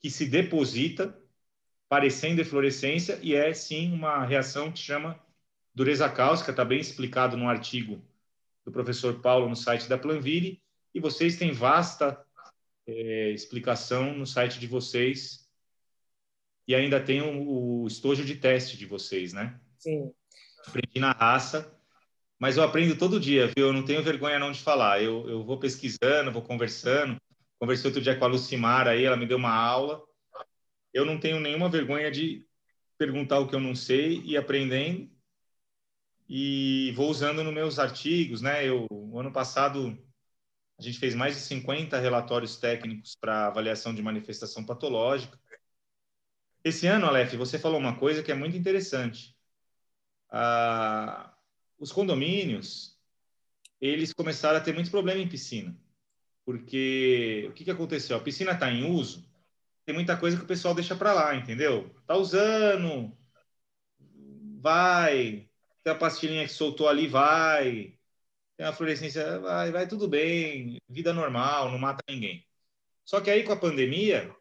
[0.00, 1.18] que se deposita
[1.88, 5.20] parecendo eflorescência e é sim uma reação que chama
[5.74, 8.02] dureza cáustica, está bem explicado no artigo
[8.64, 10.62] do professor Paulo no site da Planville
[10.94, 12.24] e vocês têm vasta
[12.86, 15.48] é, explicação no site de vocês
[16.66, 19.60] e ainda tem o, o estojo de teste de vocês, né?
[19.78, 20.12] Sim.
[20.66, 21.76] Aprendi na raça,
[22.42, 23.68] mas eu aprendo todo dia, viu?
[23.68, 25.00] Eu não tenho vergonha não de falar.
[25.00, 27.16] Eu, eu vou pesquisando, vou conversando.
[27.56, 30.02] Conversei outro dia com a Lucimar aí, ela me deu uma aula.
[30.92, 32.44] Eu não tenho nenhuma vergonha de
[32.98, 35.08] perguntar o que eu não sei e aprendendo
[36.28, 38.68] e vou usando nos meus artigos, né?
[38.68, 39.96] Eu, ano passado,
[40.80, 45.38] a gente fez mais de 50 relatórios técnicos para avaliação de manifestação patológica.
[46.64, 49.32] Esse ano, Aleph, você falou uma coisa que é muito interessante.
[50.28, 51.31] Ah,
[51.82, 52.96] os condomínios,
[53.80, 55.76] eles começaram a ter muito problema em piscina.
[56.44, 58.16] Porque o que, que aconteceu?
[58.16, 59.28] A piscina está em uso,
[59.84, 61.92] tem muita coisa que o pessoal deixa para lá, entendeu?
[62.06, 63.12] Tá usando,
[64.60, 65.48] vai,
[65.82, 67.98] tem a pastilhinha que soltou ali, vai,
[68.56, 72.46] tem a fluorescência, vai, vai tudo bem, vida normal, não mata ninguém.
[73.04, 74.32] Só que aí com a pandemia,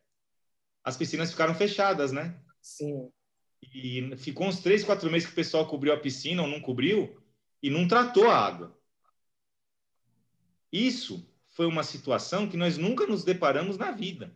[0.84, 2.40] as piscinas ficaram fechadas, né?
[2.62, 3.12] Sim.
[3.74, 7.20] E ficou uns três, quatro meses que o pessoal cobriu a piscina ou não cobriu
[7.62, 8.78] e não tratou a água.
[10.71, 14.36] Isso foi uma situação que nós nunca nos deparamos na vida.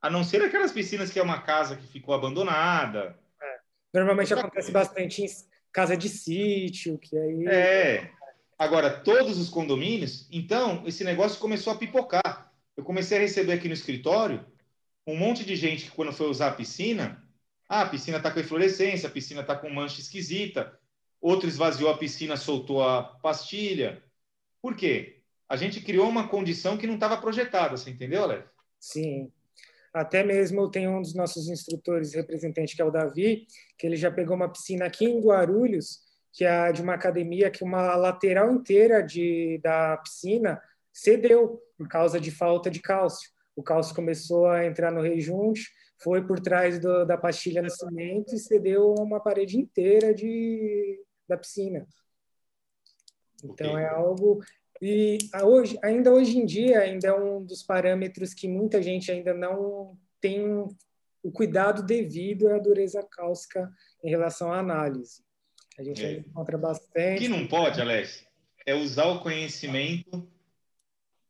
[0.00, 3.18] A não ser aquelas piscinas que é uma casa que ficou abandonada.
[3.42, 3.58] É.
[3.92, 5.28] Normalmente acontece bastante em
[5.72, 7.46] casa de sítio, que aí.
[7.46, 8.10] É.
[8.58, 12.52] Agora, todos os condomínios, então, esse negócio começou a pipocar.
[12.76, 14.46] Eu comecei a receber aqui no escritório
[15.06, 17.22] um monte de gente que, quando foi usar a piscina,
[17.68, 20.78] ah, a piscina está com eflorescência, a piscina está com mancha esquisita,
[21.20, 24.02] outro esvaziou a piscina, soltou a pastilha.
[24.62, 25.22] Por quê?
[25.48, 28.44] A gente criou uma condição que não estava projetada, você entendeu, Alex?
[28.78, 29.30] Sim.
[29.92, 34.10] Até mesmo tem um dos nossos instrutores representantes, que é o Davi, que ele já
[34.10, 36.00] pegou uma piscina aqui em Guarulhos,
[36.32, 42.20] que é de uma academia que uma lateral inteira de, da piscina cedeu por causa
[42.20, 43.28] de falta de cálcio.
[43.56, 48.34] O cálcio começou a entrar no rejunte, foi por trás do, da pastilha no cimento
[48.34, 51.86] e cedeu uma parede inteira de, da piscina.
[53.42, 54.42] Então é algo
[54.82, 59.34] e hoje, ainda hoje em dia, ainda é um dos parâmetros que muita gente ainda
[59.34, 60.42] não tem
[61.22, 63.70] o cuidado devido à dureza cáustica
[64.02, 65.22] em relação à análise.
[65.78, 66.12] A gente é.
[66.18, 67.18] encontra bastante.
[67.18, 68.24] O que não pode, Alex,
[68.64, 70.26] é usar o conhecimento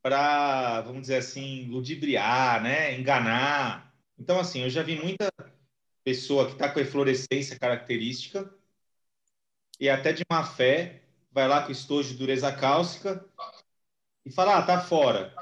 [0.00, 2.98] para, vamos dizer assim, ludibriar, né?
[2.98, 3.92] enganar.
[4.16, 5.28] Então, assim, eu já vi muita
[6.04, 8.48] pessoa que está com a eflorescência característica
[9.80, 11.00] e até de má fé
[11.32, 13.24] vai lá com estojo de dureza cáustica
[14.24, 15.34] e fala, ah, tá fora.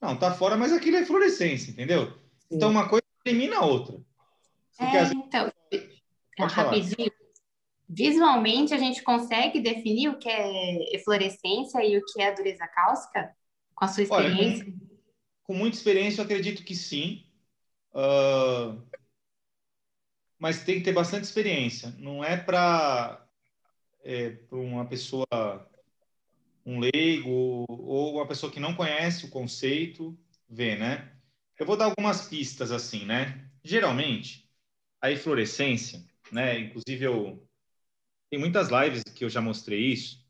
[0.00, 2.10] Não, tá fora, mas aquilo é fluorescência, entendeu?
[2.38, 2.56] Sim.
[2.56, 4.00] Então, uma coisa elimina a outra.
[4.78, 5.14] Porque, é, vezes...
[5.14, 5.52] então,
[6.38, 7.12] rapidinho.
[7.88, 13.32] Visualmente, a gente consegue definir o que é eflorescência e o que é dureza cáustica?
[13.74, 14.64] Com a sua experiência?
[14.64, 14.96] Olha, com,
[15.44, 17.24] com, muita experiência, eu acredito que sim.
[17.92, 18.82] Uh,
[20.38, 21.94] mas tem que ter bastante experiência.
[21.98, 23.25] Não é para
[24.06, 25.26] é, para uma pessoa,
[26.64, 30.16] um leigo ou uma pessoa que não conhece o conceito
[30.48, 31.12] ver, né?
[31.58, 33.50] Eu vou dar algumas pistas assim, né?
[33.64, 34.48] Geralmente,
[35.00, 36.58] a eflorescência, né?
[36.60, 37.42] Inclusive eu
[38.30, 40.24] tem muitas lives que eu já mostrei isso.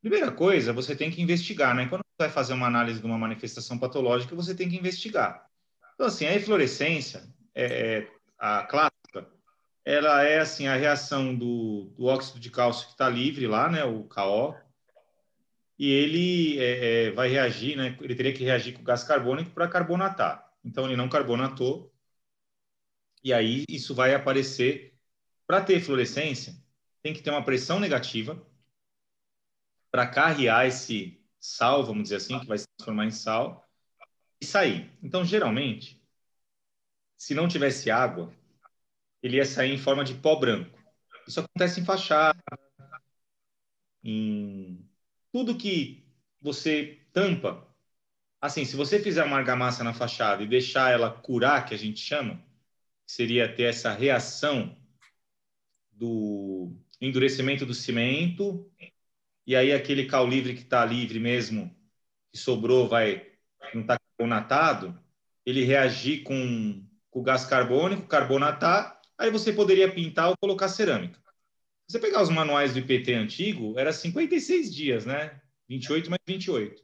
[0.00, 1.86] Primeira coisa, você tem que investigar, né?
[1.88, 5.48] Quando você vai fazer uma análise de uma manifestação patológica, você tem que investigar.
[5.94, 8.94] Então, assim, a eflorescência, é, é a clássica,
[9.84, 13.84] ela é assim a reação do, do óxido de cálcio que está livre lá, né,
[13.84, 14.54] o KO,
[15.78, 19.68] e ele é, é, vai reagir, né, ele teria que reagir com gás carbônico para
[19.68, 20.50] carbonatar.
[20.64, 21.92] Então ele não carbonatou,
[23.22, 24.94] e aí isso vai aparecer.
[25.46, 26.54] Para ter fluorescência,
[27.02, 28.42] tem que ter uma pressão negativa
[29.90, 33.68] para carrear esse sal, vamos dizer assim, que vai se transformar em sal,
[34.40, 34.90] e sair.
[35.02, 36.02] Então, geralmente,
[37.16, 38.34] se não tivesse água,
[39.24, 40.78] ele ia sair em forma de pó branco.
[41.26, 42.38] Isso acontece em fachada,
[44.04, 44.86] em
[45.32, 46.06] tudo que
[46.42, 47.66] você tampa.
[48.38, 52.00] Assim, se você fizer uma argamassa na fachada e deixar ela curar, que a gente
[52.00, 52.38] chama,
[53.06, 54.76] seria ter essa reação
[55.90, 58.70] do endurecimento do cimento,
[59.46, 61.74] e aí aquele cal livre que está livre mesmo,
[62.30, 63.32] que sobrou, vai
[63.72, 65.02] não está carbonatado,
[65.46, 71.18] ele reagir com, com o gás carbônico, carbonatar, Aí você poderia pintar ou colocar cerâmica.
[71.86, 75.40] Se você pegar os manuais do IPT antigo, era 56 dias, né?
[75.68, 76.82] 28 mais 28.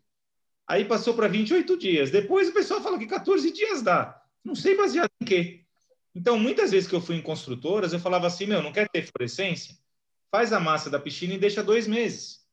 [0.66, 2.11] Aí passou para 28 dias.
[2.11, 4.23] Depois o pessoal fala que 14 dias dá.
[4.45, 5.64] Não sei baseado em quê.
[6.14, 9.03] Então, muitas vezes que eu fui em construtoras, eu falava assim: meu, não quer ter
[9.03, 9.77] fluorescência?
[10.31, 12.47] Faz a massa da piscina e deixa dois meses.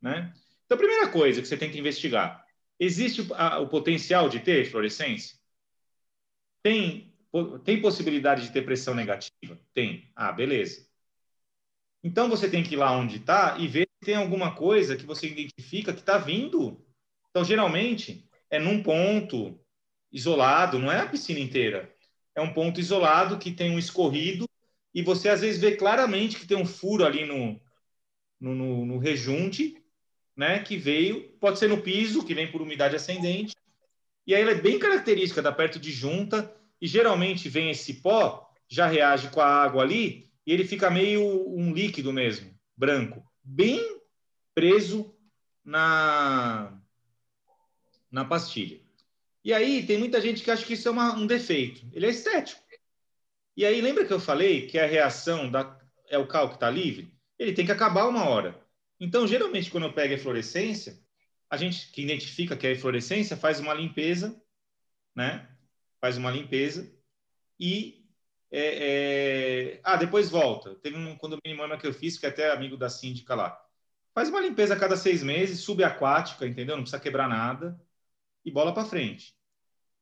[0.00, 0.32] Né?
[0.64, 2.44] Então, a primeira coisa que você tem que investigar:
[2.78, 5.38] existe o, a, o potencial de ter fluorescência?
[6.62, 7.09] Tem
[7.64, 9.58] tem possibilidade de ter pressão negativa?
[9.72, 10.10] Tem.
[10.14, 10.86] Ah, beleza.
[12.02, 15.06] Então você tem que ir lá onde está e ver se tem alguma coisa que
[15.06, 16.84] você identifica que está vindo.
[17.30, 19.60] Então, geralmente, é num ponto
[20.10, 21.94] isolado, não é a piscina inteira.
[22.34, 24.48] É um ponto isolado que tem um escorrido
[24.94, 27.60] e você às vezes vê claramente que tem um furo ali no,
[28.40, 29.80] no, no, no rejunte,
[30.34, 30.60] né?
[30.60, 33.54] Que veio, pode ser no piso, que vem por umidade ascendente,
[34.26, 38.48] e aí ela é bem característica da perto de junta, e geralmente vem esse pó,
[38.68, 41.22] já reage com a água ali, e ele fica meio
[41.54, 44.00] um líquido mesmo, branco, bem
[44.54, 45.14] preso
[45.64, 46.80] na,
[48.10, 48.80] na pastilha.
[49.44, 51.88] E aí tem muita gente que acha que isso é uma, um defeito.
[51.92, 52.60] Ele é estético.
[53.56, 56.70] E aí lembra que eu falei que a reação da, é o cal que está
[56.70, 57.14] livre?
[57.38, 58.60] Ele tem que acabar uma hora.
[58.98, 60.98] Então, geralmente, quando eu pego a eflorescência,
[61.48, 64.40] a gente que identifica que é a eflorescência faz uma limpeza,
[65.14, 65.48] né?
[66.00, 66.90] Faz uma limpeza
[67.58, 68.06] e
[68.50, 69.80] é, é...
[69.84, 70.74] ah, depois volta.
[70.76, 73.60] Teve um condomínio que eu fiz, que é até amigo da síndica lá.
[74.14, 76.76] Faz uma limpeza a cada seis meses, subaquática, entendeu?
[76.76, 77.80] Não precisa quebrar nada
[78.44, 79.34] e bola para frente.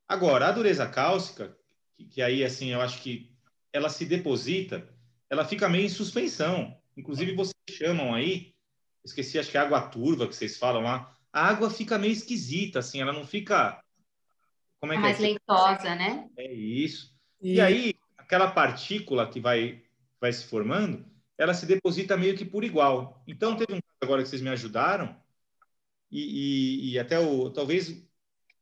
[0.07, 1.57] Agora, a dureza cálcica,
[1.97, 3.37] que, que, aí, assim, eu acho que
[3.73, 4.89] ela se deposita,
[5.29, 6.81] ela fica meio em suspensão.
[6.97, 8.55] Inclusive, vocês chamam aí,
[9.05, 12.79] esqueci, acho que é água turva que vocês falam lá, a água fica meio esquisita,
[12.79, 13.83] assim, ela não fica...
[14.81, 15.23] Como é que mais é?
[15.23, 16.29] leitosa, né?
[16.37, 17.15] É isso.
[17.41, 17.55] E...
[17.55, 19.83] e aí, aquela partícula que vai,
[20.21, 21.05] vai se formando,
[21.37, 23.23] ela se deposita meio que por igual.
[23.27, 25.17] Então, teve um caso agora que vocês me ajudaram,
[26.11, 28.03] e, e, e até o talvez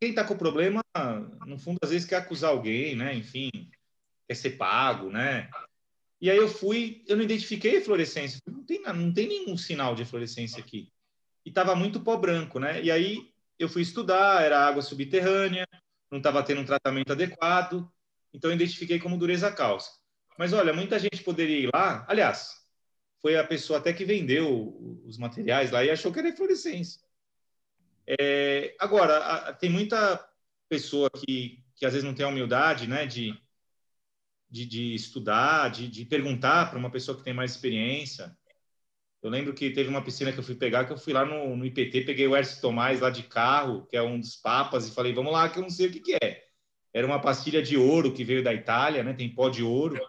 [0.01, 0.83] quem está com o problema,
[1.47, 3.15] no fundo, às vezes quer acusar alguém, né?
[3.15, 3.51] Enfim,
[4.29, 5.49] quer ser pago, né?
[6.21, 9.95] E aí eu fui, eu não identifiquei a fluorescência, não tem, não tem nenhum sinal
[9.95, 10.93] de fluorescência aqui.
[11.45, 12.83] E estava muito pó branco, né?
[12.83, 15.67] E aí eu fui estudar, era água subterrânea,
[16.11, 17.91] não estava tendo um tratamento adequado,
[18.33, 19.97] então eu identifiquei como dureza cálcica.
[20.39, 22.67] Mas olha, muita gente poderia ir lá, aliás,
[23.21, 27.01] foi a pessoa até que vendeu os materiais lá e achou que era fluorescência.
[28.07, 30.25] É, agora, a, tem muita
[30.69, 33.37] pessoa que, que às vezes não tem a humildade né, de,
[34.49, 38.37] de, de estudar, de, de perguntar para uma pessoa que tem mais experiência.
[39.23, 41.57] Eu lembro que teve uma piscina que eu fui pegar, que eu fui lá no,
[41.57, 44.95] no IPT, peguei o Ercio Tomás lá de carro, que é um dos papas, e
[44.95, 46.45] falei, vamos lá, que eu não sei o que, que é.
[46.93, 49.13] Era uma pastilha de ouro que veio da Itália, né?
[49.13, 50.01] Tem pó de ouro.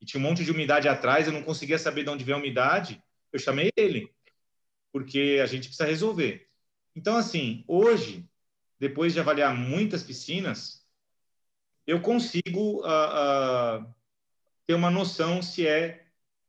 [0.00, 2.40] E tinha um monte de umidade atrás, eu não conseguia saber de onde veio a
[2.40, 3.02] umidade.
[3.32, 4.12] Eu chamei ele,
[4.92, 6.48] porque a gente precisa resolver.
[6.94, 8.28] Então, assim, hoje,
[8.78, 10.86] depois de avaliar muitas piscinas,
[11.86, 13.94] eu consigo uh, uh,
[14.66, 16.01] ter uma noção se é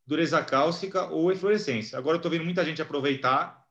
[0.05, 1.97] dureza cálcica ou eflorescência.
[1.97, 3.65] Agora, eu estou vendo muita gente aproveitar.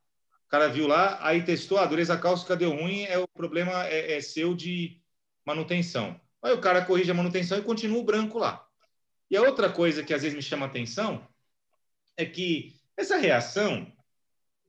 [0.47, 3.87] O cara viu lá, aí testou, a ah, dureza cálcica deu ruim, é o problema
[3.87, 5.01] é, é seu de
[5.45, 6.21] manutenção.
[6.43, 8.67] Aí o cara corrige a manutenção e continua o branco lá.
[9.31, 11.27] E a outra coisa que às vezes me chama atenção
[12.17, 13.91] é que essa reação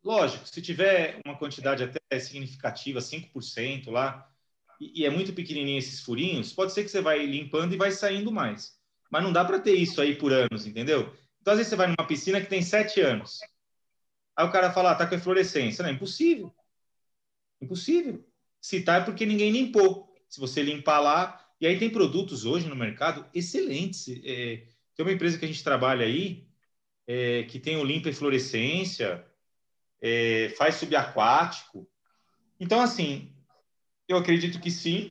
[0.04, 4.30] Lógico, se tiver uma quantidade até significativa, 5% lá,
[4.80, 7.90] e, e é muito pequenininho esses furinhos, pode ser que você vai limpando e vai
[7.90, 8.78] saindo mais.
[9.10, 11.14] Mas não dá para ter isso aí por anos, entendeu?
[11.44, 13.42] Então, às vezes você vai numa piscina que tem 7 anos.
[14.34, 15.84] Aí o cara fala, ah, tá com eflorescência.
[15.84, 16.56] Não, é impossível.
[17.62, 18.26] Impossível.
[18.62, 20.16] Se tá é porque ninguém limpou.
[20.30, 21.42] Se você limpar lá...
[21.60, 24.08] E aí tem produtos hoje no mercado excelentes.
[24.26, 26.48] É, tem uma empresa que a gente trabalha aí,
[27.06, 29.26] é, que tem o limpa eflorescência,
[30.02, 31.90] é, faz subaquático.
[32.60, 33.34] Então, assim,
[34.08, 35.10] eu acredito que sim,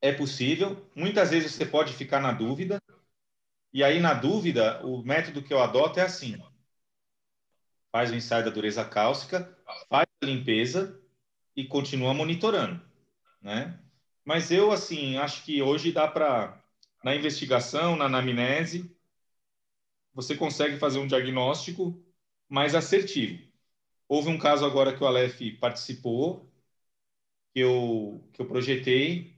[0.00, 0.90] é possível.
[0.94, 2.82] Muitas vezes você pode ficar na dúvida.
[3.72, 6.36] E aí, na dúvida, o método que eu adoto é assim:
[7.92, 9.56] faz o ensaio da dureza cálcica,
[9.88, 11.00] faz a limpeza
[11.54, 12.80] e continua monitorando,
[13.40, 13.78] né?
[14.24, 16.62] Mas eu, assim, acho que hoje dá para,
[17.04, 18.94] na investigação, na anamnese,
[20.12, 22.02] você consegue fazer um diagnóstico
[22.48, 23.42] mais assertivo.
[24.08, 26.52] Houve um caso agora que o Aleph participou,
[27.52, 29.36] que eu, que eu projetei,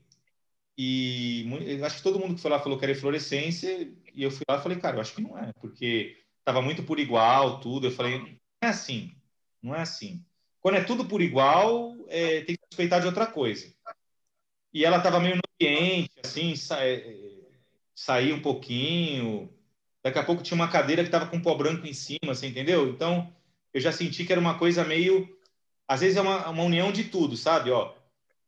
[0.77, 1.47] e
[1.83, 4.57] acho que todo mundo que foi lá falou que era eflorescência, e eu fui lá
[4.57, 7.87] e falei, cara, eu acho que não é, porque estava muito por igual, tudo.
[7.87, 8.27] Eu falei, não
[8.61, 9.15] é assim,
[9.61, 10.23] não é assim.
[10.61, 13.73] Quando é tudo por igual, é, tem que suspeitar de outra coisa.
[14.73, 17.15] E ela estava meio no ambiente, assim, sa é,
[17.95, 19.53] saía um pouquinho,
[20.03, 22.89] Daqui a pouco tinha uma cadeira que estava com pó branco em cima, você entendeu?
[22.89, 23.33] Então,
[23.73, 25.29] eu já senti que era uma coisa meio.
[25.87, 27.71] Às vezes é uma, uma união de tudo, sabe?
[27.71, 27.93] Ó,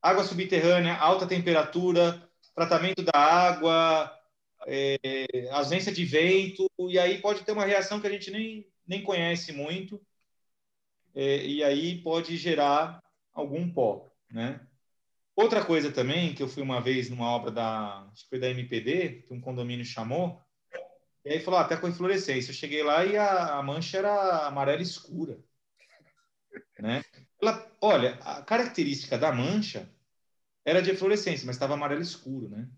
[0.01, 2.22] água subterrânea, alta temperatura,
[2.53, 4.11] tratamento da água,
[4.68, 9.03] é, ausência de vento, e aí pode ter uma reação que a gente nem, nem
[9.03, 10.01] conhece muito,
[11.14, 13.01] é, e aí pode gerar
[13.34, 14.60] algum pó, né?
[15.36, 18.49] Outra coisa também, que eu fui uma vez numa obra da, acho que foi da
[18.49, 20.41] MPD, que um condomínio chamou,
[21.26, 22.51] e aí falou, ah, até com inflorescência.
[22.51, 25.39] Eu cheguei lá e a, a mancha era amarela escura.
[26.80, 27.03] Né?
[27.41, 29.89] Ela, olha, a característica da mancha
[30.64, 32.70] era de eflorescência, mas estava amarelo escuro, né?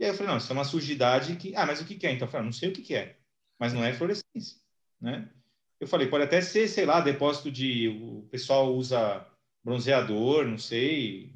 [0.00, 1.54] E aí eu falei, não, isso é uma sujidade que...
[1.54, 2.12] Ah, mas o que, que é?
[2.12, 3.18] Então eu falei, ah, não sei o que, que é,
[3.58, 4.58] mas não é fluorescência,
[5.00, 5.30] né?
[5.78, 7.88] Eu falei, pode até ser, sei lá, depósito de...
[7.88, 9.26] O pessoal usa
[9.62, 11.34] bronzeador, não sei,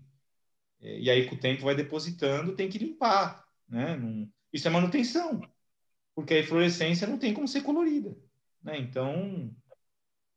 [0.81, 3.97] e aí com o tempo vai depositando, tem que limpar, né?
[3.97, 4.27] Não...
[4.53, 5.41] Isso é manutenção,
[6.15, 8.17] porque a fluorescência não tem como ser colorida,
[8.63, 8.79] né?
[8.79, 9.55] Então,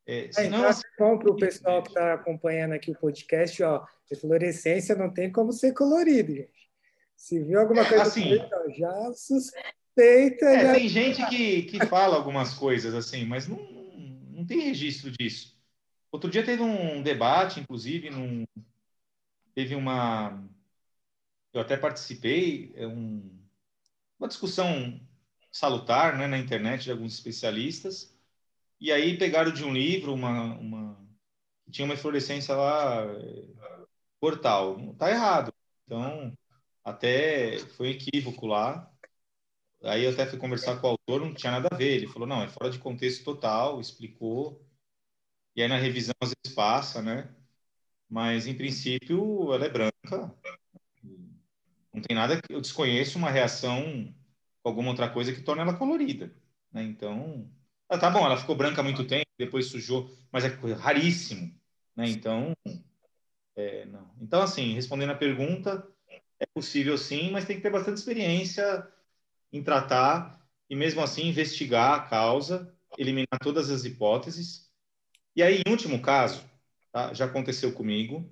[0.06, 3.62] é, é senão, então, assim, bom para o pessoal que está acompanhando aqui o podcast,
[3.64, 3.86] ó,
[4.20, 6.67] fluorescência não tem como ser colorida, gente.
[7.18, 8.38] Se viu alguma coisa assim,
[8.78, 10.46] já suspeita.
[10.46, 10.74] É, já...
[10.76, 13.58] Tem gente que, que fala algumas coisas assim, mas não,
[14.30, 15.58] não tem registro disso.
[16.12, 18.46] Outro dia teve um debate, inclusive, num,
[19.56, 20.48] teve uma.
[21.52, 23.36] Eu até participei, é um,
[24.20, 25.02] uma discussão
[25.52, 28.16] salutar né, na internet de alguns especialistas,
[28.80, 30.54] e aí pegaram de um livro uma.
[30.56, 31.08] uma
[31.72, 33.04] tinha uma eflorescência lá,
[34.20, 34.96] portal.
[34.98, 35.52] Tá errado.
[35.86, 36.32] Então,
[36.88, 38.90] até foi um equívoco lá.
[39.84, 41.98] Aí eu até fui conversar com o autor, não tinha nada a ver.
[41.98, 44.66] Ele falou, não, é fora de contexto total, explicou.
[45.54, 47.36] E aí na revisão às vezes passa, né?
[48.10, 50.34] Mas em princípio ela é branca.
[51.94, 54.14] Não tem nada que eu desconheço uma reação
[54.64, 56.34] com alguma outra coisa que torna ela colorida,
[56.72, 56.84] né?
[56.84, 57.52] Então,
[57.90, 61.54] ah, tá bom, ela ficou branca há muito tempo, depois sujou, mas é raríssimo,
[61.96, 62.08] né?
[62.08, 62.54] Então,
[63.58, 64.10] é, não.
[64.22, 65.86] Então assim, respondendo a pergunta,
[66.40, 68.88] é possível sim, mas tem que ter bastante experiência
[69.52, 74.70] em tratar e mesmo assim investigar a causa, eliminar todas as hipóteses.
[75.36, 76.44] E aí, em último caso,
[76.92, 77.14] tá?
[77.14, 78.30] já aconteceu comigo.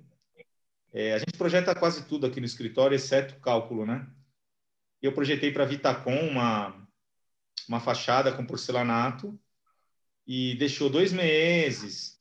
[0.92, 4.06] É, a gente projeta quase tudo aqui no escritório, exceto cálculo, né?
[5.02, 6.88] Eu projetei para a Vitacom uma,
[7.68, 9.38] uma fachada com porcelanato
[10.26, 12.20] e deixou dois meses.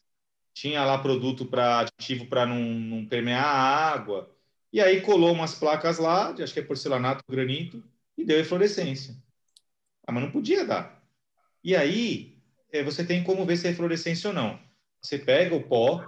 [0.54, 4.35] Tinha lá produto para aditivo para não, não permear a água
[4.76, 7.82] e aí colou umas placas lá, de, acho que é porcelanato, granito,
[8.18, 9.16] e deu eflorescência.
[10.06, 11.02] Ah, mas não podia dar.
[11.64, 12.38] E aí,
[12.74, 14.60] é, você tem como ver se é eflorescência ou não.
[15.02, 16.06] Você pega o pó,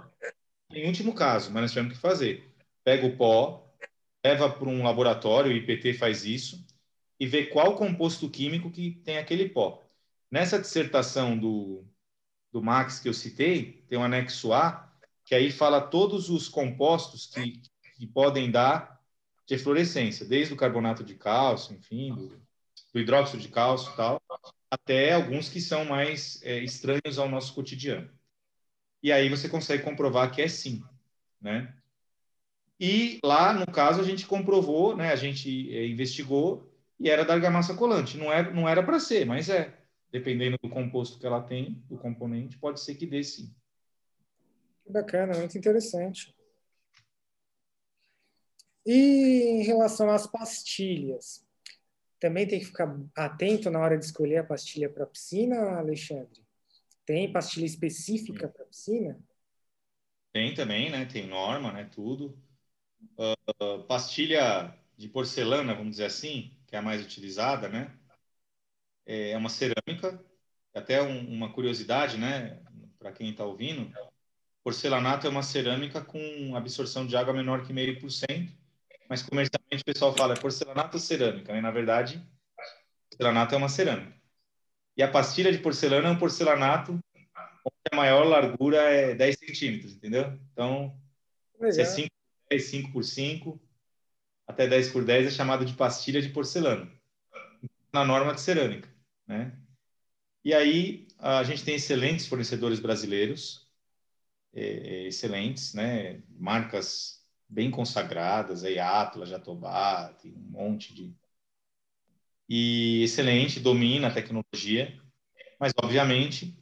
[0.70, 2.46] em último caso, mas nós tivemos que fazer.
[2.84, 3.74] Pega o pó,
[4.22, 6.62] leva para um laboratório, o IPT faz isso,
[7.18, 9.82] e vê qual composto químico que tem aquele pó.
[10.30, 11.86] Nessa dissertação do,
[12.52, 14.92] do Max que eu citei, tem um anexo A,
[15.24, 17.70] que aí fala todos os compostos que, que
[18.06, 19.00] podem dar
[19.46, 22.40] de eflorescência, desde o carbonato de cálcio, enfim, do,
[22.92, 24.22] do hidróxido de cálcio e tal,
[24.70, 28.10] até alguns que são mais é, estranhos ao nosso cotidiano.
[29.02, 30.82] E aí você consegue comprovar que é sim,
[31.40, 31.74] né?
[32.80, 35.12] E lá, no caso, a gente comprovou, né?
[35.12, 38.16] A gente é, investigou e era da argamassa colante.
[38.16, 39.76] Não era, não era para ser, mas é.
[40.10, 43.54] Dependendo do composto que ela tem, do componente, pode ser que dê sim.
[44.88, 46.34] Bacana, muito interessante.
[48.90, 51.46] E em relação às pastilhas,
[52.18, 56.42] também tem que ficar atento na hora de escolher a pastilha para piscina, Alexandre?
[57.04, 59.20] Tem pastilha específica para piscina?
[60.32, 61.04] Tem também, né?
[61.04, 61.84] Tem norma, né?
[61.94, 62.42] Tudo.
[63.18, 67.94] Uh, pastilha de porcelana, vamos dizer assim, que é a mais utilizada, né?
[69.04, 70.18] É uma cerâmica.
[70.72, 72.62] Até um, uma curiosidade, né?
[72.98, 73.92] Para quem está ouvindo,
[74.64, 78.56] porcelanato é uma cerâmica com absorção de água menor que meio por cento
[79.08, 81.60] mas comercialmente o pessoal fala é porcelanato ou cerâmica, né?
[81.60, 82.22] Na verdade,
[83.10, 84.14] porcelanato é uma cerâmica.
[84.96, 89.94] E a pastilha de porcelana é um porcelanato onde a maior largura é 10 centímetros,
[89.94, 90.38] entendeu?
[90.52, 91.00] Então,
[91.70, 93.60] se é 5 por 10, 5 por 5,
[94.46, 96.90] até 10 por 10 é chamado de pastilha de porcelana,
[97.92, 98.88] na norma de cerâmica,
[99.26, 99.56] né?
[100.44, 103.68] E aí, a gente tem excelentes fornecedores brasileiros,
[104.54, 106.22] é, excelentes, né?
[106.30, 107.17] Marcas
[107.48, 111.14] bem consagradas, aí Atlas, Jatobá, tem um monte de...
[112.48, 115.00] E excelente, domina a tecnologia,
[115.60, 116.56] mas, obviamente,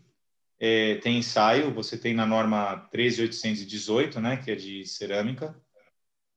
[0.59, 5.61] é, tem ensaio, você tem na norma 13818, né, que é de cerâmica,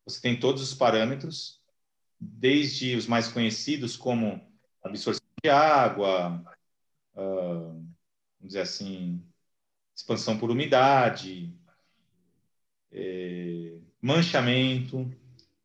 [0.06, 1.62] você tem todos os parâmetros,
[2.20, 4.42] desde os mais conhecidos, como
[4.84, 6.44] absorção de água,
[7.14, 7.72] uh,
[8.40, 9.24] vamos dizer assim,
[9.96, 11.54] expansão por umidade,
[12.92, 15.10] é, manchamento,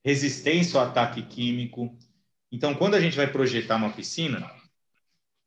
[0.04, 1.96] resistência ao ataque químico.
[2.50, 4.50] Então, quando a gente vai projetar uma piscina,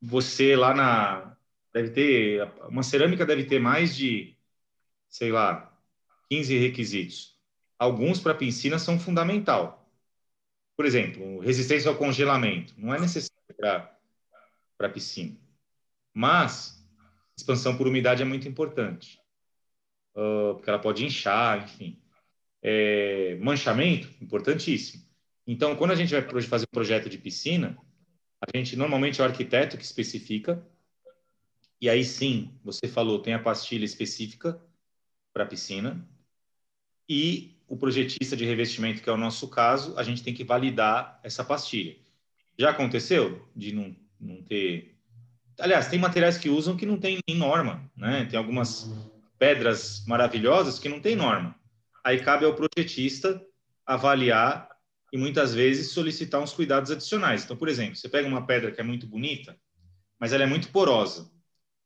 [0.01, 1.37] você lá na
[1.73, 4.35] deve ter uma cerâmica deve ter mais de,
[5.09, 5.71] sei lá,
[6.29, 7.37] 15 requisitos.
[7.77, 9.87] alguns para piscina são fundamental.
[10.75, 13.31] Por exemplo, resistência ao congelamento não é necessário
[14.77, 15.37] para piscina,
[16.13, 16.83] mas
[17.35, 19.19] expansão por umidade é muito importante,
[20.15, 22.01] uh, porque ela pode inchar, enfim.
[22.61, 25.03] É, manchamento, importantíssimo.
[25.45, 27.77] Então, quando a gente vai fazer um projeto de piscina,
[28.41, 30.65] a gente normalmente é o arquiteto que especifica,
[31.79, 34.59] e aí sim, você falou, tem a pastilha específica
[35.31, 36.05] para a piscina,
[37.07, 41.19] e o projetista de revestimento, que é o nosso caso, a gente tem que validar
[41.23, 41.95] essa pastilha.
[42.57, 44.97] Já aconteceu de não, não ter.
[45.59, 48.25] Aliás, tem materiais que usam que não tem nem norma, né?
[48.25, 48.89] Tem algumas
[49.37, 51.55] pedras maravilhosas que não tem norma.
[52.07, 53.45] Aí cabe ao projetista
[53.85, 54.69] avaliar
[55.11, 57.43] e muitas vezes solicitar uns cuidados adicionais.
[57.43, 59.59] Então, por exemplo, você pega uma pedra que é muito bonita,
[60.17, 61.29] mas ela é muito porosa.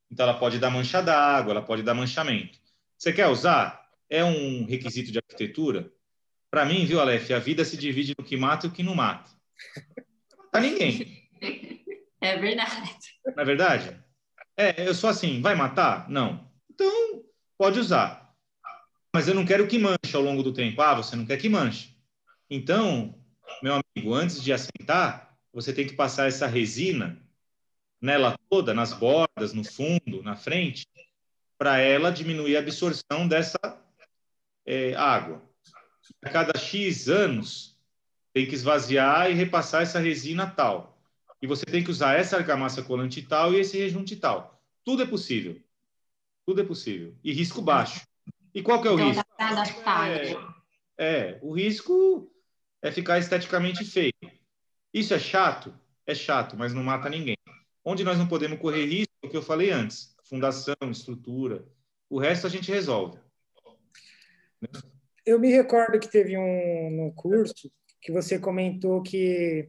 [0.08, 2.56] Então, ela pode dar mancha d'água, ela pode dar manchamento.
[2.96, 3.84] Você quer usar?
[4.08, 5.92] É um requisito de arquitetura?
[6.48, 8.94] Para mim, viu, Aleph, a vida se divide no que mata e o que não
[8.94, 9.28] mata.
[10.30, 11.28] Não mata ninguém.
[12.20, 12.94] É verdade.
[13.26, 14.00] Não é verdade?
[14.56, 16.08] É, eu sou assim, vai matar?
[16.08, 16.48] Não.
[16.70, 17.24] Então,
[17.58, 18.21] pode usar.
[19.12, 20.80] Mas eu não quero que manche ao longo do tempo.
[20.80, 21.94] Ah, você não quer que manche.
[22.48, 23.14] Então,
[23.62, 27.20] meu amigo, antes de assentar, você tem que passar essa resina
[28.00, 30.86] nela toda, nas bordas, no fundo, na frente,
[31.58, 33.58] para ela diminuir a absorção dessa
[34.66, 35.42] é, água.
[36.22, 37.72] A cada X anos,
[38.32, 40.98] tem que esvaziar e repassar essa resina tal.
[41.40, 44.62] E você tem que usar essa argamassa colante tal e esse rejunte tal.
[44.84, 45.60] Tudo é possível.
[46.46, 47.14] Tudo é possível.
[47.22, 48.02] E risco baixo.
[48.54, 49.24] E qual que é o então, risco?
[50.98, 52.30] É, é, o risco
[52.82, 54.12] é ficar esteticamente feio.
[54.92, 55.74] Isso é chato?
[56.06, 57.36] É chato, mas não mata ninguém.
[57.84, 61.64] Onde nós não podemos correr risco, é o que eu falei antes, fundação, estrutura.
[62.10, 63.18] O resto a gente resolve.
[65.24, 69.68] Eu me recordo que teve um no curso que você comentou que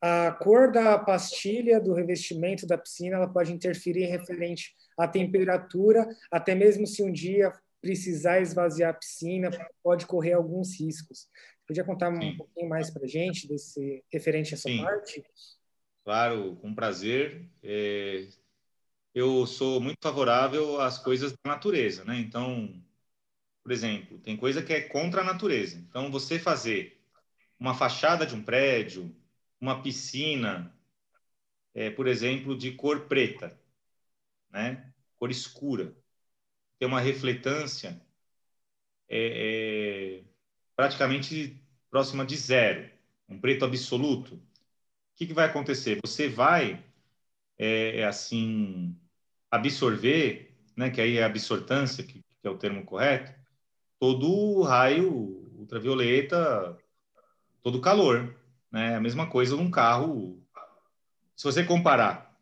[0.00, 6.54] a cor da pastilha do revestimento da piscina ela pode interferir referente à temperatura, até
[6.54, 7.52] mesmo se um dia
[7.84, 9.50] precisar esvaziar a piscina,
[9.82, 11.28] pode correr alguns riscos.
[11.66, 12.30] Podia contar Sim.
[12.30, 14.82] um pouquinho mais para a gente desse referente a essa Sim.
[14.82, 15.22] parte?
[16.02, 17.46] Claro, com prazer.
[17.62, 18.26] É,
[19.14, 22.16] eu sou muito favorável às coisas da natureza, né?
[22.16, 22.82] Então,
[23.62, 25.76] por exemplo, tem coisa que é contra a natureza.
[25.76, 26.98] Então, você fazer
[27.60, 29.14] uma fachada de um prédio,
[29.60, 30.74] uma piscina,
[31.74, 33.60] é, por exemplo, de cor preta,
[34.50, 34.90] né?
[35.18, 35.94] Cor escura,
[36.78, 38.00] tem uma refletância
[39.08, 40.24] é, é,
[40.76, 41.60] praticamente
[41.90, 42.90] próxima de zero,
[43.28, 44.34] um preto absoluto.
[44.34, 44.42] O
[45.16, 46.00] que, que vai acontecer?
[46.04, 46.84] Você vai,
[47.58, 48.98] é, é assim,
[49.50, 50.90] absorver, né?
[50.90, 53.32] Que aí é absortância, que, que é o termo correto,
[53.98, 56.76] todo o raio ultravioleta,
[57.62, 58.34] todo o calor.
[58.70, 58.96] Né?
[58.96, 60.42] A mesma coisa num carro.
[61.36, 62.36] Se você comparar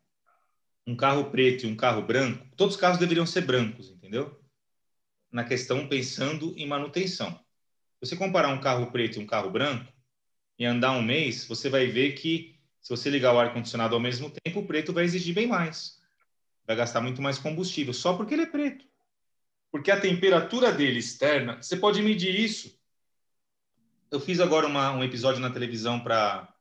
[0.85, 4.39] um carro preto e um carro branco, todos os carros deveriam ser brancos, entendeu?
[5.31, 7.39] Na questão pensando em manutenção.
[7.99, 9.91] Você comparar um carro preto e um carro branco
[10.59, 14.01] e andar um mês, você vai ver que se você ligar o ar condicionado ao
[14.01, 15.99] mesmo tempo, o preto vai exigir bem mais.
[16.67, 18.85] Vai gastar muito mais combustível, só porque ele é preto.
[19.71, 22.77] Porque a temperatura dele externa, você pode medir isso.
[24.11, 26.53] Eu fiz agora uma, um episódio na televisão para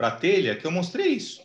[0.00, 1.42] a telha que eu mostrei isso.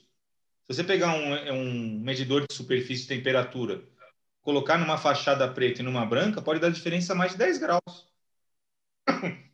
[0.63, 3.83] Se você pegar um, um medidor de superfície de temperatura,
[4.43, 8.13] colocar numa fachada preta e numa branca, pode dar diferença mais de 10 graus.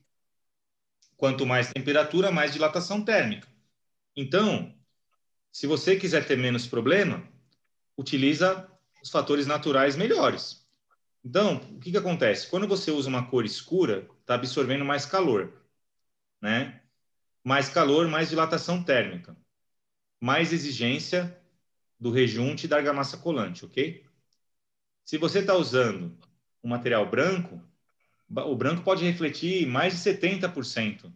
[1.15, 3.47] Quanto mais temperatura, mais dilatação térmica.
[4.15, 4.75] Então,
[5.51, 7.23] se você quiser ter menos problema,
[7.95, 8.69] utiliza
[9.01, 10.67] os fatores naturais melhores.
[11.23, 12.49] Então, o que, que acontece?
[12.49, 15.53] Quando você usa uma cor escura, está absorvendo mais calor,
[16.41, 16.81] né?
[17.43, 19.37] Mais calor, mais dilatação térmica,
[20.19, 21.37] mais exigência
[21.99, 24.08] do rejunte da argamassa colante, ok?
[25.09, 26.15] Se você está usando
[26.63, 27.59] um material branco,
[28.29, 31.11] o branco pode refletir mais de 70%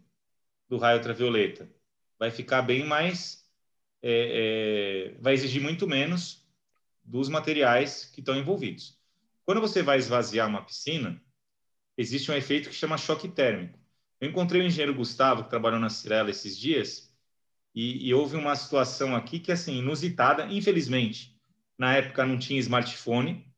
[0.68, 1.70] do raio ultravioleta.
[2.18, 3.48] Vai ficar bem mais,
[4.02, 6.44] é, é, vai exigir muito menos
[7.04, 8.98] dos materiais que estão envolvidos.
[9.44, 11.22] Quando você vai esvaziar uma piscina,
[11.96, 13.78] existe um efeito que chama choque térmico.
[14.20, 17.14] Eu encontrei o engenheiro Gustavo, que trabalhou na Cirela esses dias,
[17.72, 21.38] e, e houve uma situação aqui que, assim, inusitada, infelizmente.
[21.78, 23.53] Na época não tinha smartphone,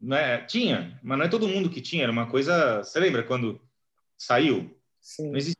[0.00, 0.44] né?
[0.46, 2.78] tinha, mas não é todo mundo que tinha, era uma coisa...
[2.82, 3.60] Você lembra quando
[4.16, 4.76] saiu?
[5.00, 5.30] Sim.
[5.30, 5.56] Não existia.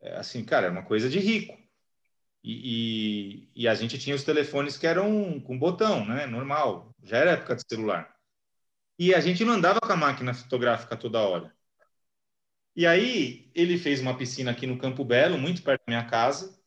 [0.00, 1.56] É, assim, cara, é uma coisa de rico.
[2.42, 6.26] E, e, e, a gente tinha os telefones que eram com botão, né?
[6.26, 6.94] Normal.
[7.02, 8.14] Já era época de celular.
[8.98, 11.54] E a gente não andava com a máquina fotográfica toda hora.
[12.74, 16.58] E aí ele fez uma piscina aqui no Campo Belo, muito perto da minha casa.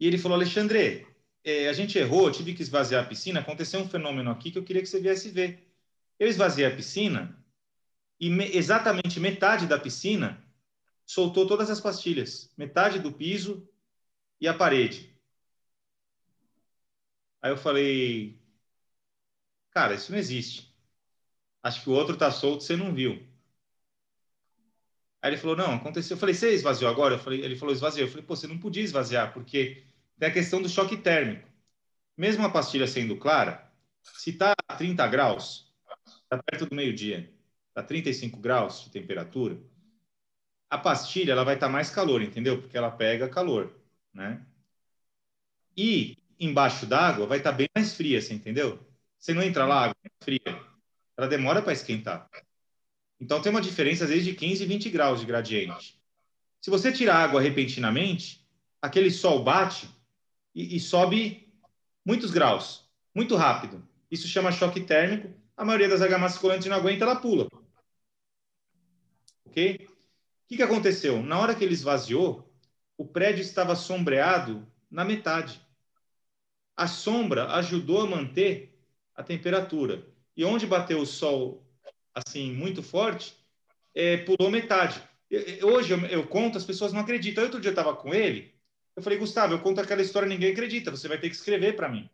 [0.00, 1.06] E ele falou, Alexandre,
[1.44, 4.58] é, a gente errou, eu tive que esvaziar a piscina, aconteceu um fenômeno aqui que
[4.58, 5.68] eu queria que você viesse ver.
[6.18, 7.36] Eu esvaziei a piscina
[8.20, 10.42] e me, exatamente metade da piscina
[11.04, 13.68] soltou todas as pastilhas, metade do piso
[14.40, 15.12] e a parede.
[17.40, 18.40] Aí eu falei,
[19.70, 20.72] cara, isso não existe.
[21.62, 23.20] Acho que o outro tá solto, você não viu.
[25.20, 26.16] Aí ele falou, não, aconteceu.
[26.16, 27.14] Eu falei, você esvaziou agora?
[27.14, 28.06] Eu falei, ele falou, esvaziou.
[28.06, 29.84] Eu falei, pô, você não podia esvaziar, porque
[30.22, 31.48] tem a questão do choque térmico.
[32.16, 33.68] Mesmo a pastilha sendo clara,
[34.00, 35.74] se está a 30 graus,
[36.06, 37.28] está perto do meio-dia,
[37.70, 39.58] está 35 graus de temperatura,
[40.70, 42.62] a pastilha ela vai estar tá mais calor, entendeu?
[42.62, 43.76] Porque ela pega calor,
[44.14, 44.46] né?
[45.76, 48.78] E embaixo d'água vai estar tá bem mais fria, você entendeu?
[49.18, 50.62] Você não entra lá, água é fria.
[51.16, 52.30] Ela demora para esquentar.
[53.20, 56.00] Então tem uma diferença às vezes de 15 e 20 graus de gradiente.
[56.60, 58.46] Se você tirar água repentinamente,
[58.80, 59.90] aquele sol bate
[60.54, 61.52] e, e sobe
[62.04, 63.86] muitos graus, muito rápido.
[64.10, 65.32] Isso chama choque térmico.
[65.56, 67.48] A maioria das argamas colantes não aguenta, ela pula.
[69.44, 69.76] Ok?
[69.76, 71.22] O que, que aconteceu?
[71.22, 72.52] Na hora que ele esvaziou,
[72.96, 75.60] o prédio estava sombreado na metade.
[76.76, 78.78] A sombra ajudou a manter
[79.14, 80.06] a temperatura.
[80.36, 81.66] E onde bateu o sol
[82.14, 83.34] assim muito forte,
[83.94, 85.02] é, pulou metade.
[85.62, 87.44] Hoje eu, eu, conto, as pessoas não acreditam.
[87.44, 88.51] Outro dia eu estava com ele,
[88.96, 91.88] eu falei, Gustavo, eu conto aquela história, ninguém acredita, você vai ter que escrever para
[91.88, 92.08] mim.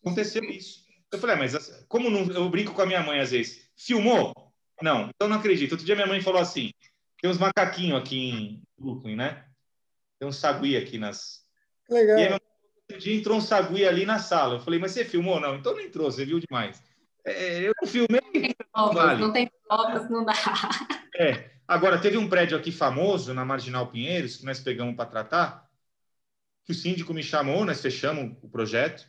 [0.00, 0.82] Aconteceu isso.
[1.10, 4.32] Eu falei, ah, mas como não, eu brinco com a minha mãe às vezes, filmou?
[4.80, 5.72] Não, então não acredito.
[5.72, 6.72] Outro dia minha mãe falou assim,
[7.20, 9.44] tem uns macaquinhos aqui em Brooklyn, né?
[10.18, 11.42] Tem um sagui aqui nas...
[11.88, 12.18] Legal.
[12.18, 14.56] E aí, outro dia entrou um sagui ali na sala.
[14.56, 15.38] Eu falei, mas você filmou?
[15.38, 16.82] Não, então não entrou, você viu demais.
[17.24, 18.56] É, eu filmei.
[18.74, 19.20] Não, vale.
[19.20, 20.32] não tem provas, não dá.
[21.14, 21.50] É.
[21.72, 25.70] Agora, teve um prédio aqui famoso, na Marginal Pinheiros, que nós pegamos para tratar,
[26.66, 29.08] que o síndico me chamou, nós fechamos o projeto.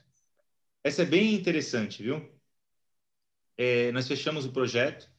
[0.81, 2.33] Essa é bem interessante, viu?
[3.57, 5.11] É, nós fechamos o projeto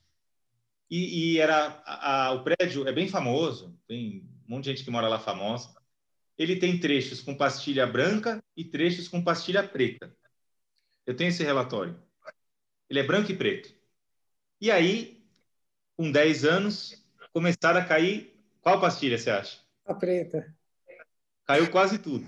[0.90, 4.84] e, e era a, a, o prédio é bem famoso, tem um monte de gente
[4.84, 5.76] que mora lá famosa.
[6.38, 10.16] Ele tem trechos com pastilha branca e trechos com pastilha preta.
[11.04, 12.02] Eu tenho esse relatório.
[12.88, 13.70] Ele é branco e preto.
[14.62, 15.22] E aí,
[15.94, 17.03] com 10 anos,
[17.34, 18.34] começaram a cair.
[18.62, 19.58] Qual pastilha você acha?
[19.84, 20.54] A preta.
[21.44, 22.26] Caiu quase tudo.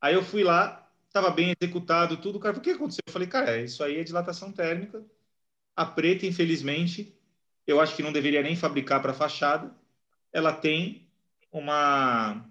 [0.00, 2.40] Aí eu fui lá, estava bem executado, tudo.
[2.40, 3.02] Cara, o que aconteceu?
[3.06, 5.04] Eu falei, cara, isso aí é dilatação térmica.
[5.76, 7.14] A preta, infelizmente,
[7.66, 9.74] eu acho que não deveria nem fabricar para fachada.
[10.32, 11.06] Ela tem
[11.52, 12.48] uma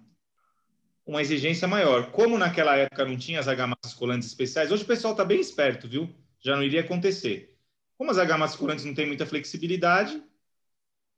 [1.04, 2.12] uma exigência maior.
[2.12, 5.88] Como naquela época não tinha as argamassas colantes especiais, hoje o pessoal está bem esperto,
[5.88, 6.14] viu?
[6.40, 7.56] já não iria acontecer.
[7.96, 10.22] Como as argamas colantes não tem muita flexibilidade,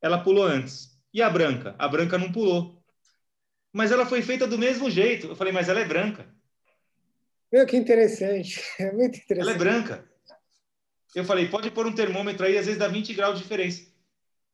[0.01, 0.99] ela pulou antes.
[1.13, 1.75] E a branca?
[1.77, 2.81] A branca não pulou.
[3.71, 5.27] Mas ela foi feita do mesmo jeito.
[5.27, 6.25] Eu falei, mas ela é branca.
[7.51, 8.61] Meu, que interessante.
[8.79, 9.39] É muito interessante.
[9.39, 10.09] Ela é branca.
[11.13, 13.91] Eu falei, pode pôr um termômetro aí, às vezes dá 20 graus de diferença.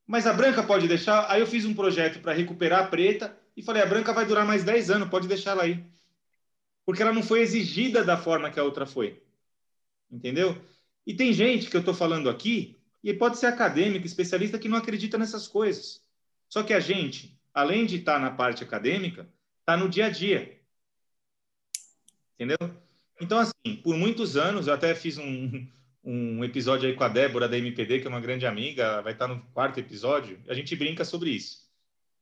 [0.05, 1.29] Mas a branca pode deixar.
[1.31, 4.45] Aí eu fiz um projeto para recuperar a preta e falei, a branca vai durar
[4.45, 5.85] mais 10 anos, pode deixar ela aí.
[6.85, 9.21] Porque ela não foi exigida da forma que a outra foi
[10.11, 10.59] entendeu?
[11.05, 12.76] E tem gente que eu estou falando aqui,
[13.07, 16.01] e pode ser acadêmico, especialista, que não acredita nessas coisas.
[16.49, 19.29] Só que a gente, além de estar tá na parte acadêmica,
[19.61, 20.59] está no dia a dia.
[22.35, 22.57] Entendeu?
[23.21, 25.65] Então, assim, por muitos anos, eu até fiz um,
[26.03, 29.29] um episódio aí com a Débora da MPD, que é uma grande amiga, vai estar
[29.29, 31.65] tá no quarto episódio, a gente brinca sobre isso.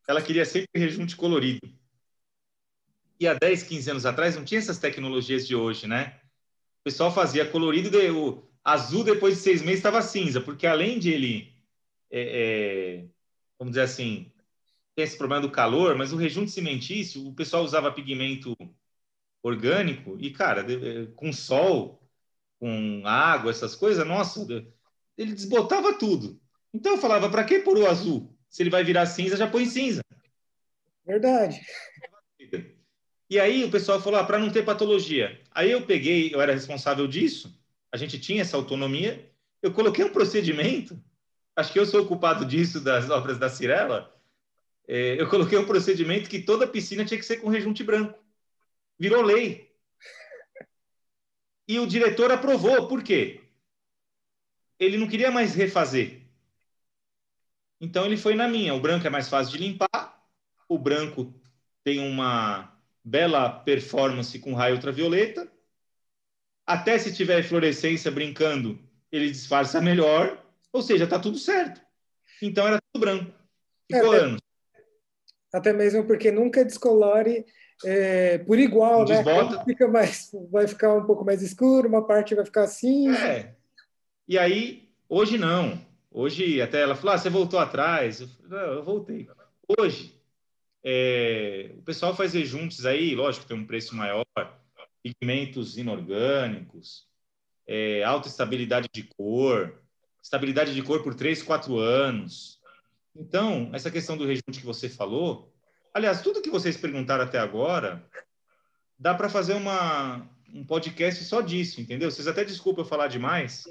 [0.07, 1.67] Ela queria sempre rejunte colorido.
[3.19, 6.19] E há 10, 15 anos atrás não tinha essas tecnologias de hoje, né?
[6.85, 11.53] pessoal fazia colorido, o azul depois de seis meses estava cinza, porque além de ele,
[12.09, 13.05] é, é,
[13.59, 14.31] vamos dizer assim,
[14.95, 18.57] tem esse problema do calor, mas o rejunte cimentício, o pessoal usava pigmento
[19.43, 22.01] orgânico e, cara, de, com sol,
[22.59, 24.41] com água, essas coisas, nossa,
[25.15, 26.41] ele desbotava tudo.
[26.73, 28.35] Então eu falava, para que pôr o azul?
[28.49, 30.01] Se ele vai virar cinza, já põe cinza.
[31.05, 31.61] Verdade.
[33.29, 35.39] E aí o pessoal falou, ah, para não ter patologia.
[35.51, 37.55] Aí eu peguei, eu era responsável disso,
[37.95, 39.31] a gente tinha essa autonomia,
[39.61, 41.01] eu coloquei um procedimento,
[41.55, 44.13] acho que eu sou o culpado disso das obras da Cirela,
[44.85, 48.19] é, eu coloquei um procedimento que toda piscina tinha que ser com rejunte branco.
[48.99, 49.73] Virou lei.
[51.65, 53.41] E o diretor aprovou, por quê?
[54.77, 56.21] Ele não queria mais refazer.
[57.79, 58.75] Então ele foi na minha.
[58.75, 60.21] O branco é mais fácil de limpar,
[60.67, 61.33] o branco
[61.81, 65.49] tem uma bela performance com raio ultravioleta.
[66.65, 68.79] Até se tiver fluorescência brincando,
[69.11, 70.43] ele disfarça melhor.
[70.73, 71.81] Ou seja, está tudo certo.
[72.41, 73.31] Então era branco.
[73.89, 74.41] Ficou é, anos.
[75.53, 77.45] Até mesmo porque nunca descolore
[77.83, 79.23] é, por igual, né?
[79.65, 83.09] Fica mais, vai ficar um pouco mais escuro, uma parte vai ficar assim.
[83.09, 83.55] É.
[84.27, 85.79] E aí, hoje não.
[86.11, 88.21] Hoje, até ela falou: ah, você voltou atrás.
[88.21, 89.27] Eu, falei, eu voltei.
[89.77, 90.19] Hoje,
[90.83, 94.25] é, o pessoal faz rejuntes aí, lógico, tem um preço maior,
[95.05, 97.07] pigmentos inorgânicos,
[97.67, 99.79] é, alta estabilidade de cor,
[100.21, 102.59] estabilidade de cor por 3, 4 anos.
[103.15, 105.53] Então, essa questão do rejunte que você falou,
[105.93, 108.03] aliás, tudo que vocês perguntaram até agora,
[108.97, 112.09] dá para fazer uma, um podcast só disso, entendeu?
[112.09, 113.63] Vocês até desculpa eu falar demais.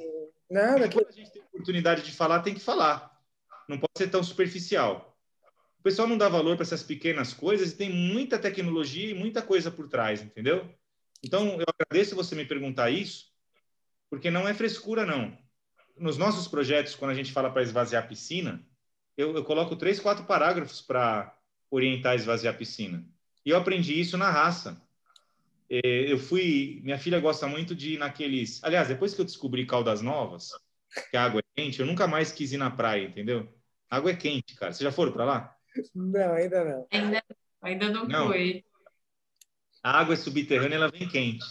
[0.48, 0.94] Nada, que...
[0.94, 3.12] Quando a gente tem oportunidade de falar, tem que falar.
[3.68, 5.18] Não pode ser tão superficial.
[5.80, 9.42] O pessoal não dá valor para essas pequenas coisas e tem muita tecnologia e muita
[9.42, 10.72] coisa por trás, entendeu?
[11.24, 13.32] Então, eu agradeço você me perguntar isso,
[14.10, 15.36] porque não é frescura, não.
[15.96, 18.62] Nos nossos projetos, quando a gente fala para esvaziar a piscina,
[19.16, 21.34] eu, eu coloco três, quatro parágrafos para
[21.70, 23.04] orientar a esvaziar a piscina.
[23.44, 24.80] E eu aprendi isso na raça.
[25.70, 25.80] É,
[26.12, 26.80] eu fui.
[26.84, 28.62] Minha filha gosta muito de ir naqueles.
[28.62, 30.50] Aliás, depois que eu descobri Caldas Novas,
[31.10, 33.52] que a água é quente, eu nunca mais quis ir na praia, entendeu?
[33.88, 34.72] A água é quente, cara.
[34.72, 35.56] Vocês já foram para lá?
[35.94, 36.86] Não, ainda não.
[36.90, 37.24] Ainda,
[37.62, 38.64] ainda não, não foi.
[39.84, 41.44] A água é subterrânea, ela vem quente.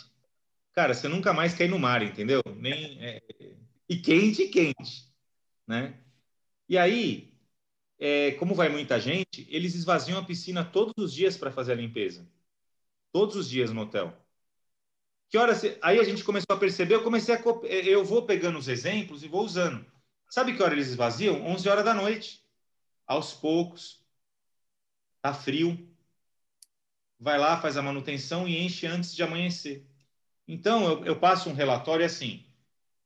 [0.73, 2.41] Cara, você nunca mais ir no mar, entendeu?
[2.57, 3.21] Nem, é...
[3.88, 5.07] E quente, quente,
[5.67, 5.99] né?
[6.67, 7.34] E aí,
[7.99, 11.75] é, como vai muita gente, eles esvaziam a piscina todos os dias para fazer a
[11.75, 12.27] limpeza.
[13.11, 14.17] Todos os dias no hotel.
[15.29, 15.77] Que hora você...
[15.81, 19.23] Aí a gente começou a perceber, eu comecei a é, eu vou pegando os exemplos
[19.23, 19.86] e vou usando.
[20.29, 21.45] Sabe que hora eles esvaziam?
[21.45, 22.43] 11 horas da noite.
[23.05, 24.03] Aos poucos.
[25.21, 25.93] Tá frio.
[27.24, 29.84] Vai lá, faz a manutenção e enche antes de amanhecer.
[30.47, 32.45] Então, eu, eu passo um relatório assim: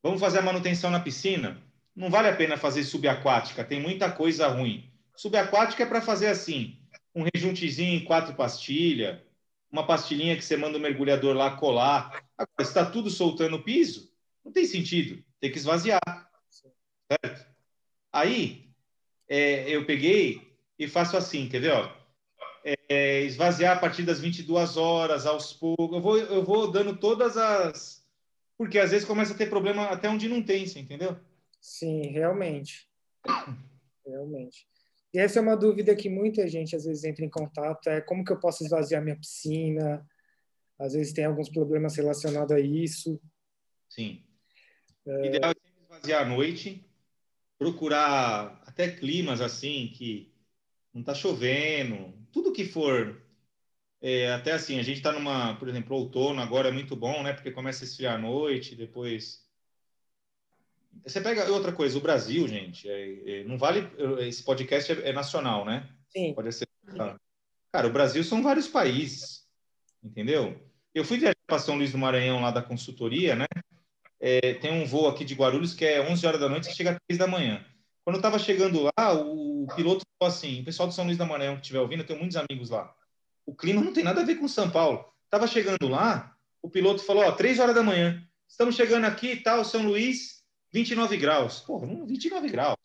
[0.04, 1.64] vamos fazer a manutenção na piscina?
[1.98, 4.88] não vale a pena fazer subaquática, tem muita coisa ruim.
[5.16, 6.78] Subaquática é para fazer assim,
[7.14, 9.20] um rejuntezinho em quatro pastilhas,
[9.72, 12.24] uma pastilhinha que você manda o mergulhador lá colar.
[12.38, 14.14] Agora, está tudo soltando o piso,
[14.46, 16.00] não tem sentido, tem que esvaziar.
[17.12, 17.48] Certo?
[18.14, 18.70] Aí,
[19.28, 21.72] é, eu peguei e faço assim, quer ver?
[21.72, 21.92] Ó?
[22.90, 25.96] É, esvaziar a partir das 22 horas, aos poucos.
[25.96, 28.06] Eu vou, eu vou dando todas as.
[28.58, 31.16] Porque às vezes começa a ter problema até onde não tem, você entendeu?
[31.62, 32.90] Sim, realmente.
[34.06, 34.68] Realmente.
[35.14, 38.26] E essa é uma dúvida que muita gente às vezes entra em contato, é como
[38.26, 40.06] que eu posso esvaziar minha piscina?
[40.78, 43.20] Às vezes tem alguns problemas relacionados a isso.
[43.90, 44.24] Sim.
[45.06, 45.28] É...
[45.28, 46.86] Ideal é esvaziar à noite,
[47.58, 50.34] procurar até climas assim que
[50.98, 53.22] não está chovendo, tudo que for
[54.02, 57.34] é, até assim, a gente está numa, por exemplo, outono agora é muito bom, né?
[57.34, 59.46] Porque começa a esfriar à noite, depois
[61.06, 63.88] você pega outra coisa, o Brasil, gente, é, é, não vale.
[64.28, 65.88] Esse podcast é, é, nacional, né?
[66.10, 66.34] Sim.
[66.34, 66.68] Pode ser.
[67.72, 69.48] Cara, o Brasil são vários países,
[70.04, 70.60] entendeu?
[70.96, 73.46] Eu fui viajar para São Luís do Maranhão, lá da consultoria, né?
[74.20, 76.92] É, tem um voo aqui de Guarulhos que é 11 horas da noite e chega
[76.92, 77.64] às 3 da manhã.
[78.08, 81.26] Quando eu estava chegando lá, o piloto falou assim: o pessoal do São Luís do
[81.26, 82.96] Maranhão que estiver ouvindo, eu tenho muitos amigos lá.
[83.46, 85.04] O clima não tem nada a ver com São Paulo.
[85.30, 89.44] Tava chegando lá, o piloto falou: ó, 3 horas da manhã, estamos chegando aqui e
[89.44, 90.42] tal, São Luís,
[90.72, 91.60] 29 graus.
[91.60, 92.78] Porra, 29 graus.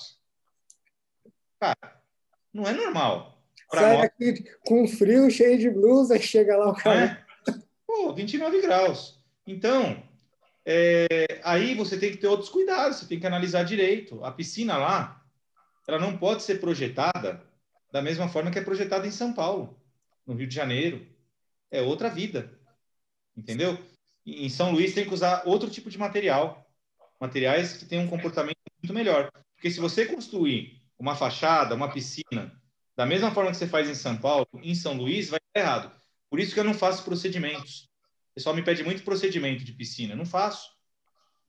[1.60, 2.02] Cara,
[2.52, 3.40] não é normal.
[3.72, 4.06] Sai nós...
[4.06, 7.24] aqui com frio, cheio de blusa, e chega lá o cara.
[7.46, 7.52] É?
[7.86, 9.22] Pô, 29 graus.
[9.46, 10.02] Então,
[10.64, 14.24] é, aí você tem que ter outros cuidados, você tem que analisar direito.
[14.24, 15.22] A piscina lá,
[15.86, 17.44] ela não pode ser projetada
[17.90, 19.80] da mesma forma que é projetada em São Paulo,
[20.26, 21.06] no Rio de Janeiro.
[21.70, 22.58] É outra vida.
[23.36, 23.78] Entendeu?
[24.24, 26.62] Em São Luís tem que usar outro tipo de material
[27.22, 29.30] materiais que têm um comportamento muito melhor.
[29.54, 32.52] Porque se você construir uma fachada, uma piscina,
[32.96, 35.92] da mesma forma que você faz em São Paulo, em São Luís, vai dar errado.
[36.28, 37.88] Por isso que eu não faço procedimentos.
[38.32, 40.14] O pessoal me pede muito procedimento de piscina.
[40.14, 40.70] Eu não faço.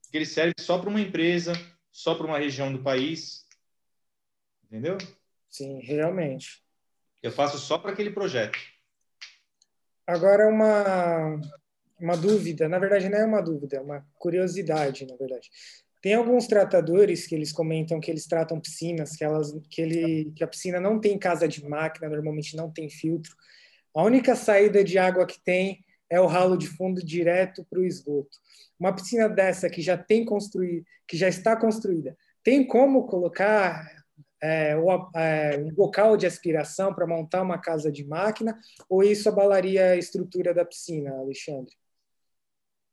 [0.04, 1.54] Porque ele serve só para uma empresa,
[1.90, 3.48] só para uma região do país.
[4.66, 4.98] Entendeu?
[5.50, 6.62] Sim, realmente.
[7.22, 8.60] Eu faço só para aquele projeto.
[10.06, 11.40] Agora, uma,
[11.98, 15.50] uma dúvida, na verdade não é uma dúvida, é uma curiosidade, na verdade.
[16.02, 20.44] Tem alguns tratadores que eles comentam que eles tratam piscinas, que elas que ele que
[20.44, 23.34] a piscina não tem casa de máquina, normalmente não tem filtro.
[23.96, 25.82] A única saída de água que tem
[26.14, 28.38] é o ralo de fundo direto para o esgoto.
[28.80, 33.86] Uma piscina dessa que já tem construído, que já está construída, tem como colocar
[34.42, 34.72] é,
[35.16, 38.60] é, um local de aspiração para montar uma casa de máquina,
[38.90, 41.74] ou isso abalaria a estrutura da piscina, Alexandre?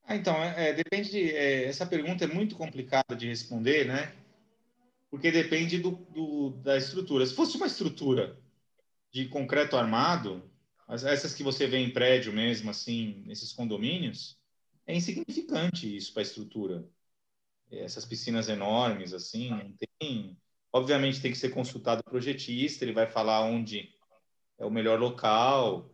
[0.05, 4.12] Ah, então, é, é, depende de, é, essa pergunta é muito complicada de responder, né?
[5.11, 7.27] porque depende do, do, da estrutura.
[7.27, 8.39] Se fosse uma estrutura
[9.12, 10.49] de concreto armado,
[10.91, 14.38] essas que você vê em prédio mesmo, assim, nesses condomínios,
[14.86, 16.84] é insignificante isso para a estrutura.
[17.70, 20.36] Essas piscinas enormes, assim, não tem.
[20.72, 23.95] Obviamente tem que ser consultado o projetista, ele vai falar onde
[24.59, 25.91] é o melhor local.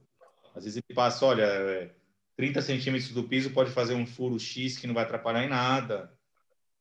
[0.55, 1.95] Às vezes ele passa, olha,
[2.37, 6.13] 30 centímetros do piso pode fazer um furo X que não vai atrapalhar em nada,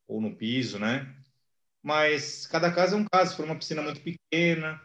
[0.08, 1.16] ou no piso, né?
[1.82, 4.82] Mas cada caso é um caso, se for uma piscina muito pequena.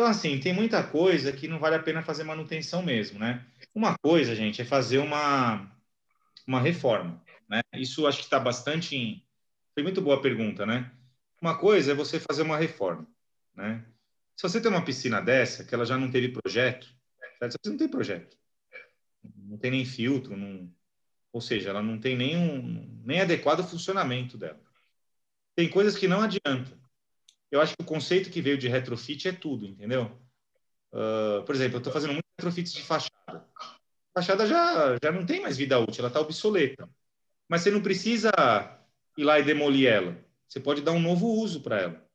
[0.00, 3.44] Então, assim, tem muita coisa que não vale a pena fazer manutenção mesmo, né?
[3.74, 5.70] Uma coisa, gente, é fazer uma,
[6.46, 7.60] uma reforma, né?
[7.74, 9.22] Isso acho que está bastante em...
[9.74, 10.90] Foi muito boa a pergunta, né?
[11.38, 13.06] Uma coisa é você fazer uma reforma,
[13.54, 13.84] né?
[14.34, 16.86] Se você tem uma piscina dessa, que ela já não teve projeto,
[17.38, 17.58] certo?
[17.62, 18.38] você não tem projeto
[19.22, 20.74] não tem nem filtro, não,
[21.30, 24.58] ou seja, ela não tem nenhum, nem adequado funcionamento dela.
[25.54, 26.79] Tem coisas que não adianta.
[27.50, 30.18] Eu acho que o conceito que veio de retrofit é tudo, entendeu?
[30.92, 33.10] Uh, por exemplo, eu estou fazendo muito retrofits de fachada.
[33.26, 36.88] A fachada já, já não tem mais vida útil, ela está obsoleta.
[37.48, 38.30] Mas você não precisa
[39.16, 40.16] ir lá e demolir ela.
[40.48, 42.10] Você pode dar um novo uso para ela.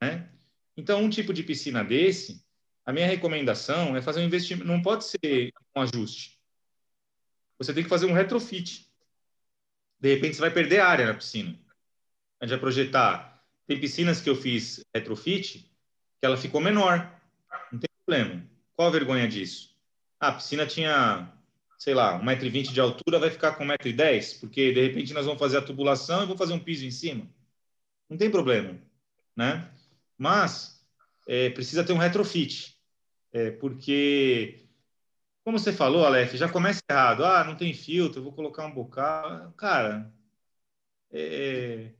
[0.00, 0.30] Né?
[0.76, 2.44] Então, um tipo de piscina desse,
[2.84, 4.66] a minha recomendação é fazer um investimento.
[4.66, 6.38] Não pode ser um ajuste.
[7.58, 8.88] Você tem que fazer um retrofit.
[10.00, 11.58] De repente, você vai perder área na piscina.
[12.40, 13.27] A gente vai projetar.
[13.68, 15.70] Tem piscinas que eu fiz retrofit
[16.18, 17.14] que ela ficou menor.
[17.70, 18.42] Não tem problema.
[18.74, 19.76] Qual a vergonha disso?
[20.18, 21.30] Ah, a piscina tinha,
[21.78, 25.58] sei lá, 1,20m de altura, vai ficar com 1,10m, porque de repente nós vamos fazer
[25.58, 27.28] a tubulação e vamos fazer um piso em cima.
[28.08, 28.74] Não tem problema,
[29.36, 29.70] né?
[30.16, 30.82] Mas
[31.28, 32.74] é, precisa ter um retrofit.
[33.30, 34.66] É, porque,
[35.44, 37.22] como você falou, Aleph, já começa errado.
[37.22, 39.52] Ah, não tem filtro, vou colocar um bocal.
[39.58, 40.10] Cara,
[41.12, 41.92] é,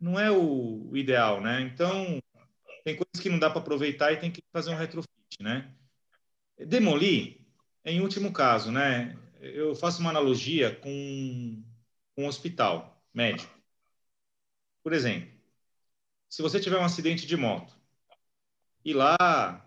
[0.00, 1.60] não é o, ideal, né?
[1.62, 2.20] Então,
[2.84, 5.74] tem coisas que não dá para aproveitar e tem que fazer um retrofit, né?
[6.58, 7.40] Demolir,
[7.84, 9.16] em último caso, né?
[9.40, 11.62] Eu faço uma analogia com
[12.16, 13.56] um hospital médico.
[14.82, 15.30] Por exemplo,
[16.28, 17.74] se você tiver um acidente de moto
[18.84, 19.64] e lá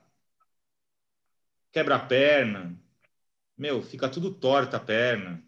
[1.71, 2.77] quebra a perna,
[3.57, 5.43] meu, fica tudo torta a perna.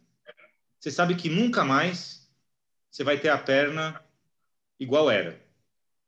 [0.80, 2.32] Você sabe que nunca mais
[2.90, 4.03] você vai ter a perna
[4.80, 5.42] igual era.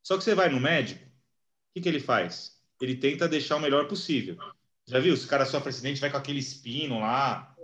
[0.03, 2.61] Só que você vai no médico, o que, que ele faz?
[2.81, 4.37] Ele tenta deixar o melhor possível.
[4.85, 5.15] Já viu?
[5.17, 7.55] Se o cara sofre acidente, vai com aquele espino lá,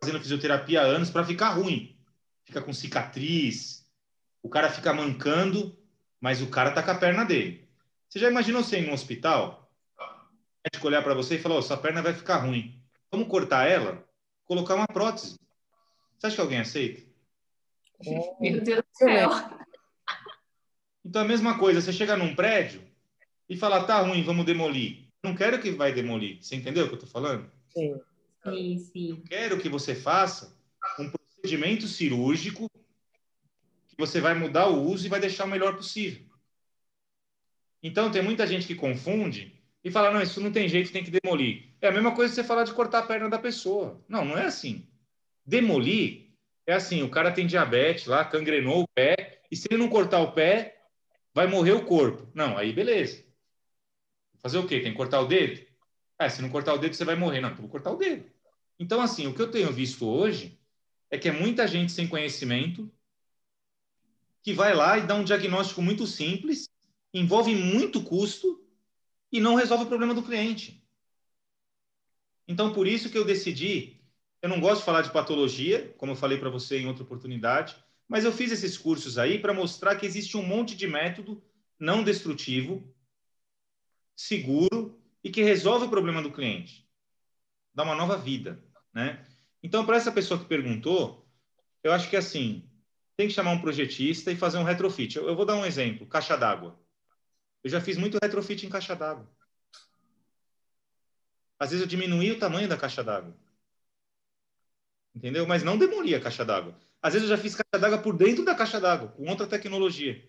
[0.00, 1.98] fazendo fisioterapia há anos para ficar ruim.
[2.44, 3.86] Fica com cicatriz,
[4.42, 5.76] o cara fica mancando,
[6.20, 7.68] mas o cara tá com a perna dele.
[8.08, 9.68] Você já imaginou você ir num hospital?
[10.68, 12.82] médico olhar para você e falar: oh, sua perna vai ficar ruim.
[13.10, 14.04] Vamos cortar ela?
[14.44, 15.38] Colocar uma prótese.
[16.18, 17.02] Você acha que alguém aceita?
[18.40, 19.30] Meu Deus do céu.
[21.08, 22.82] Então, a mesma coisa, você chega num prédio
[23.48, 25.08] e fala: tá ruim, vamos demolir.
[25.24, 26.36] Não quero que vai demolir.
[26.42, 27.50] Você entendeu o que eu estou falando?
[27.70, 27.98] Sim.
[28.44, 29.10] Sim, sim.
[29.12, 30.54] Eu quero que você faça
[30.98, 32.70] um procedimento cirúrgico
[33.88, 36.26] que você vai mudar o uso e vai deixar o melhor possível.
[37.82, 41.18] Então, tem muita gente que confunde e falar, não, isso não tem jeito, tem que
[41.22, 41.70] demolir.
[41.80, 43.98] É a mesma coisa que você falar de cortar a perna da pessoa.
[44.06, 44.86] Não, não é assim.
[45.46, 46.28] Demolir
[46.66, 50.20] é assim, o cara tem diabetes lá, cangrenou o pé, e se ele não cortar
[50.20, 50.77] o pé,
[51.38, 52.28] vai morrer o corpo.
[52.34, 53.24] Não, aí beleza.
[54.40, 54.80] Fazer o quê?
[54.80, 55.64] Tem que cortar o dedo?
[56.18, 57.40] Ah, se não cortar o dedo, você vai morrer.
[57.40, 58.28] Não, então vou cortar o dedo.
[58.76, 60.58] Então, assim, o que eu tenho visto hoje
[61.08, 62.92] é que é muita gente sem conhecimento
[64.42, 66.68] que vai lá e dá um diagnóstico muito simples,
[67.14, 68.60] envolve muito custo
[69.30, 70.84] e não resolve o problema do cliente.
[72.48, 74.00] Então, por isso que eu decidi,
[74.42, 77.76] eu não gosto de falar de patologia, como eu falei para você em outra oportunidade,
[78.08, 81.42] mas eu fiz esses cursos aí para mostrar que existe um monte de método
[81.78, 82.92] não destrutivo,
[84.16, 86.88] seguro e que resolve o problema do cliente.
[87.74, 89.24] Dá uma nova vida, né?
[89.62, 91.28] Então, para essa pessoa que perguntou,
[91.82, 92.68] eu acho que assim,
[93.16, 95.16] tem que chamar um projetista e fazer um retrofit.
[95.16, 96.80] Eu, eu vou dar um exemplo, caixa d'água.
[97.62, 99.28] Eu já fiz muito retrofit em caixa d'água.
[101.58, 103.36] Às vezes eu diminuí o tamanho da caixa d'água.
[105.14, 105.46] Entendeu?
[105.46, 106.78] Mas não demoli a caixa d'água.
[107.08, 110.22] Às vezes eu já fiz caixa d'água por dentro da caixa d'água, com outra tecnologia.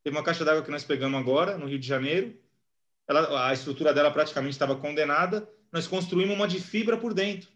[0.00, 2.38] Tem uma caixa d'água que nós pegamos agora, no Rio de Janeiro.
[3.08, 5.50] Ela, a estrutura dela praticamente estava condenada.
[5.72, 7.50] Nós construímos uma de fibra por dentro.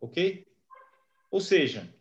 [0.00, 0.46] Ok?
[1.28, 1.92] Ou seja,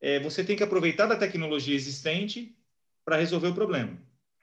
[0.00, 2.58] é, você tem que aproveitar da tecnologia existente
[3.04, 3.96] para resolver o problema.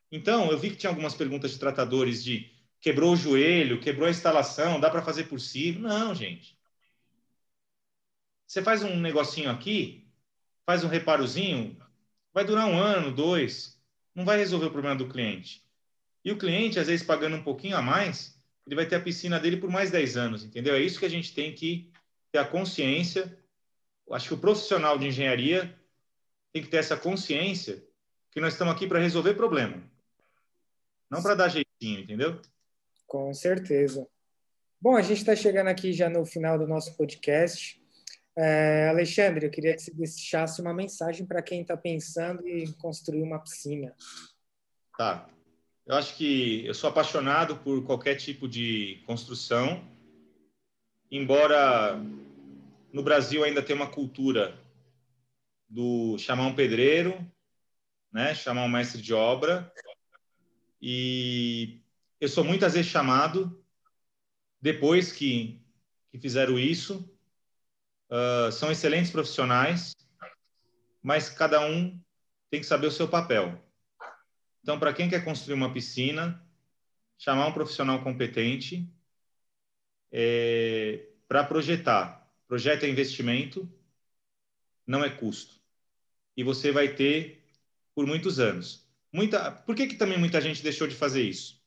[0.09, 2.49] Então, eu vi que tinha algumas perguntas de tratadores de
[2.79, 5.89] quebrou o joelho, quebrou a instalação, dá para fazer por cima.
[5.89, 6.57] Não, gente.
[8.47, 10.04] Você faz um negocinho aqui,
[10.65, 11.77] faz um reparozinho,
[12.33, 13.81] vai durar um ano, dois.
[14.13, 15.63] não vai resolver o problema do cliente.
[16.23, 19.39] E o cliente, às vezes, pagando um pouquinho a mais, ele vai ter a piscina
[19.39, 20.73] dele por mais 10 anos, entendeu?
[20.73, 21.91] É isso que a gente tem que
[22.31, 23.37] ter a consciência.
[24.11, 25.77] Acho que o profissional de engenharia
[26.51, 27.85] tem que ter essa consciência
[28.31, 29.81] que nós estamos aqui para resolver problema,
[31.09, 32.41] não para dar jeitinho, entendeu?
[33.05, 34.07] Com certeza.
[34.81, 37.81] Bom, a gente está chegando aqui já no final do nosso podcast.
[38.37, 43.23] É, Alexandre, eu queria que você deixasse uma mensagem para quem está pensando em construir
[43.23, 43.95] uma piscina.
[44.97, 45.29] Tá.
[45.85, 49.87] Eu acho que eu sou apaixonado por qualquer tipo de construção,
[51.09, 51.95] embora
[52.91, 54.59] no Brasil ainda tenha uma cultura
[55.69, 57.19] do chamar um pedreiro,
[58.11, 59.71] né, chamar um mestre de obra,
[60.81, 61.81] e
[62.19, 63.63] eu sou muitas vezes chamado
[64.59, 65.61] depois que,
[66.09, 67.14] que fizeram isso
[68.09, 69.93] uh, são excelentes profissionais,
[71.01, 71.99] mas cada um
[72.49, 73.61] tem que saber o seu papel.
[74.61, 76.43] Então, para quem quer construir uma piscina,
[77.17, 78.89] chamar um profissional competente
[80.11, 82.25] é, para projetar.
[82.47, 83.69] Projeto é investimento,
[84.85, 85.59] não é custo.
[86.37, 87.43] E você vai ter
[87.93, 88.87] por muitos anos.
[89.11, 91.61] Muita, por que, que também muita gente deixou de fazer isso?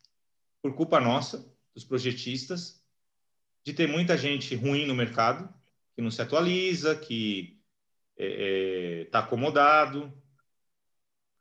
[0.60, 2.82] Por culpa nossa, dos projetistas,
[3.64, 5.52] de ter muita gente ruim no mercado,
[5.98, 7.58] que não se atualiza, que
[8.16, 10.16] está é, é tá acomodado,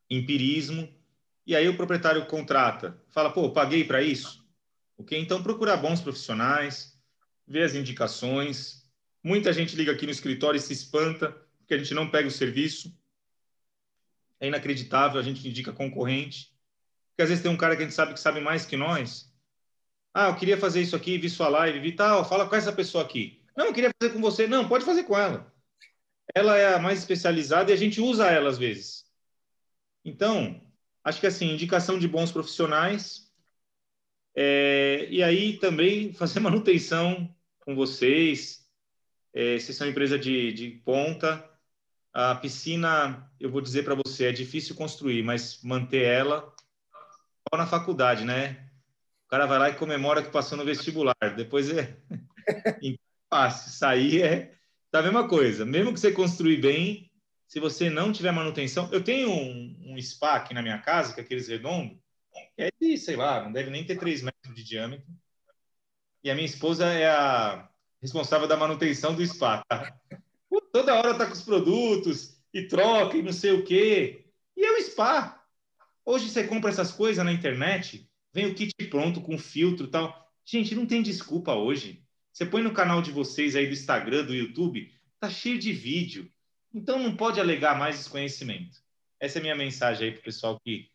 [0.10, 0.92] empirismo,
[1.46, 4.44] e aí o proprietário contrata, fala, pô, paguei para isso?
[4.98, 5.16] Ok?
[5.16, 7.00] Então procurar bons profissionais,
[7.48, 8.84] ver as indicações.
[9.24, 11.30] Muita gente liga aqui no escritório e se espanta
[11.60, 12.92] porque a gente não pega o serviço.
[14.40, 16.52] É inacreditável, a gente indica concorrente.
[17.10, 19.32] Porque às vezes tem um cara que a gente sabe que sabe mais que nós.
[20.16, 23.04] Ah, eu queria fazer isso aqui, vi sua live, vi tal, fala com essa pessoa
[23.04, 23.37] aqui.
[23.58, 24.46] Não, eu queria fazer com você.
[24.46, 25.52] Não, pode fazer com ela.
[26.36, 29.06] Ela é a mais especializada e a gente usa ela às vezes.
[30.06, 30.62] Então,
[31.04, 33.34] acho que assim, indicação de bons profissionais.
[34.36, 38.70] É, e aí também fazer manutenção com vocês.
[39.34, 41.44] É, vocês são empresa de, de ponta.
[42.14, 46.54] A piscina, eu vou dizer para você, é difícil construir, mas manter ela
[47.52, 48.70] na faculdade, né?
[49.26, 51.16] O cara vai lá e comemora que passou no vestibular.
[51.36, 51.98] Depois é.
[53.30, 53.72] fácil.
[53.72, 54.56] Sair é
[54.92, 55.66] da mesma coisa.
[55.66, 57.12] Mesmo que você construir bem,
[57.48, 58.90] se você não tiver manutenção.
[58.92, 61.98] Eu tenho um, um spa aqui na minha casa, que é aqueles redondos,
[62.58, 65.08] é de, sei lá, não deve nem ter 3 metros de diâmetro.
[66.24, 67.70] E a minha esposa é a
[68.02, 69.64] responsável da manutenção do spa.
[69.68, 69.96] Tá?
[70.72, 74.26] Toda hora tá com os produtos e troca e não sei o quê.
[74.56, 75.44] E é o spa.
[76.06, 80.32] Hoje você compra essas coisas na internet, vem o kit pronto com filtro e tal.
[80.46, 82.07] Gente, não tem desculpa hoje.
[82.38, 86.32] Você põe no canal de vocês aí do Instagram, do YouTube, tá cheio de vídeo.
[86.72, 88.78] Então não pode alegar mais desconhecimento.
[89.20, 90.88] Essa é a minha mensagem aí pro pessoal que,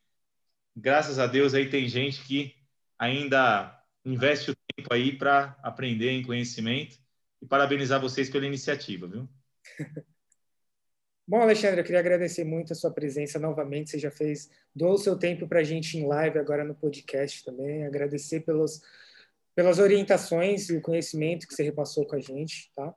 [0.76, 2.54] graças a Deus, aí tem gente que
[2.96, 6.96] ainda investe o tempo aí para aprender em conhecimento
[7.42, 9.28] e parabenizar vocês pela iniciativa, viu?
[11.26, 13.90] Bom, Alexandre, eu queria agradecer muito a sua presença novamente.
[13.90, 17.44] Você já fez, doou o seu tempo para a gente em live, agora no podcast
[17.44, 17.84] também.
[17.84, 18.80] Agradecer pelos
[19.54, 22.94] pelas orientações e o conhecimento que você repassou com a gente, tá?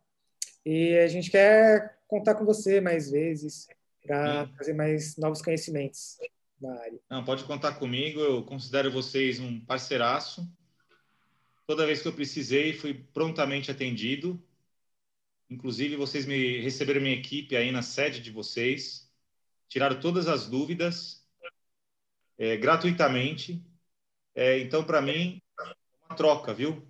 [0.66, 3.68] E a gente quer contar com você mais vezes
[4.06, 6.18] para fazer mais novos conhecimentos
[6.60, 7.00] na área.
[7.10, 8.20] Não, pode contar comigo.
[8.20, 10.48] Eu considero vocês um parceiraço.
[11.68, 14.42] Toda vez que eu precisei, fui prontamente atendido.
[15.50, 19.12] Inclusive, vocês me receberam minha equipe aí na sede de vocês,
[19.68, 21.24] tiraram todas as dúvidas
[22.38, 23.64] é, gratuitamente.
[24.34, 25.42] É, então, para mim,
[26.10, 26.82] uma troca, viu?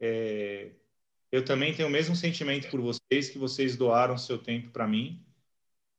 [0.00, 0.70] É,
[1.30, 5.24] eu também tenho o mesmo sentimento por vocês, que vocês doaram seu tempo para mim.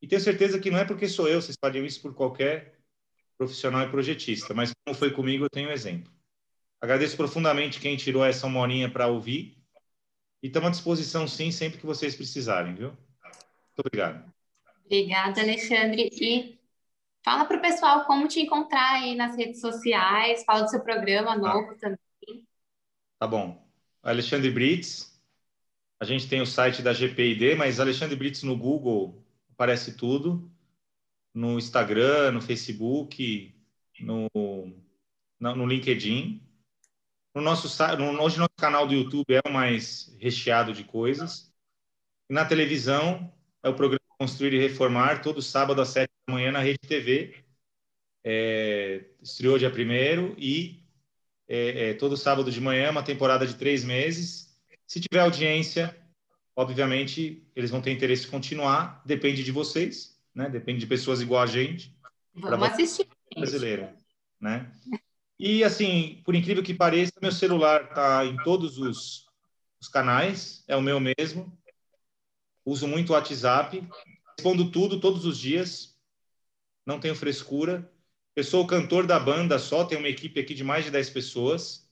[0.01, 2.79] E tenho certeza que não é porque sou eu, vocês fariam isso por qualquer
[3.37, 6.11] profissional e projetista, mas como foi comigo, eu tenho um exemplo.
[6.79, 9.57] Agradeço profundamente quem tirou essa uma horinha para ouvir.
[10.41, 12.89] E estamos à disposição, sim, sempre que vocês precisarem, viu?
[12.89, 14.31] Muito obrigado.
[14.85, 16.09] Obrigada, Alexandre.
[16.13, 16.59] E
[17.23, 21.31] fala para o pessoal como te encontrar aí nas redes sociais, fala do seu programa
[21.31, 21.37] tá.
[21.37, 21.75] novo ah.
[21.75, 22.04] também.
[23.19, 23.65] Tá bom.
[24.03, 25.13] Alexandre Brits.
[25.99, 30.51] A gente tem o site da GPID, mas Alexandre Brits no Google aparece tudo.
[31.33, 33.53] No Instagram, no Facebook,
[33.99, 34.29] no,
[35.39, 36.41] no LinkedIn.
[37.33, 41.51] No nosso, no, hoje nosso canal do YouTube é o mais recheado de coisas.
[42.29, 46.51] E na televisão é o programa Construir e Reformar, todo sábado às sete da manhã
[46.51, 47.43] na Rede TV.
[48.23, 50.84] É, estreou dia primeiro e
[51.47, 54.55] é, é, todo sábado de manhã, uma temporada de três meses.
[54.87, 55.95] Se tiver audiência,
[56.55, 59.01] obviamente, eles vão ter interesse em continuar.
[59.05, 60.49] Depende de vocês, né?
[60.49, 61.95] Depende de pessoas igual a gente.
[62.33, 63.07] Vamos assistir.
[63.35, 63.89] brasileiro,
[64.39, 64.71] né?
[65.39, 69.25] E assim, por incrível que pareça, meu celular está em todos os,
[69.81, 71.57] os, canais, é o meu mesmo.
[72.65, 73.87] Uso muito o WhatsApp,
[74.37, 75.95] respondo tudo todos os dias,
[76.85, 77.91] não tenho frescura.
[78.35, 81.09] Eu sou o cantor da banda só, tenho uma equipe aqui de mais de 10
[81.09, 81.89] pessoas,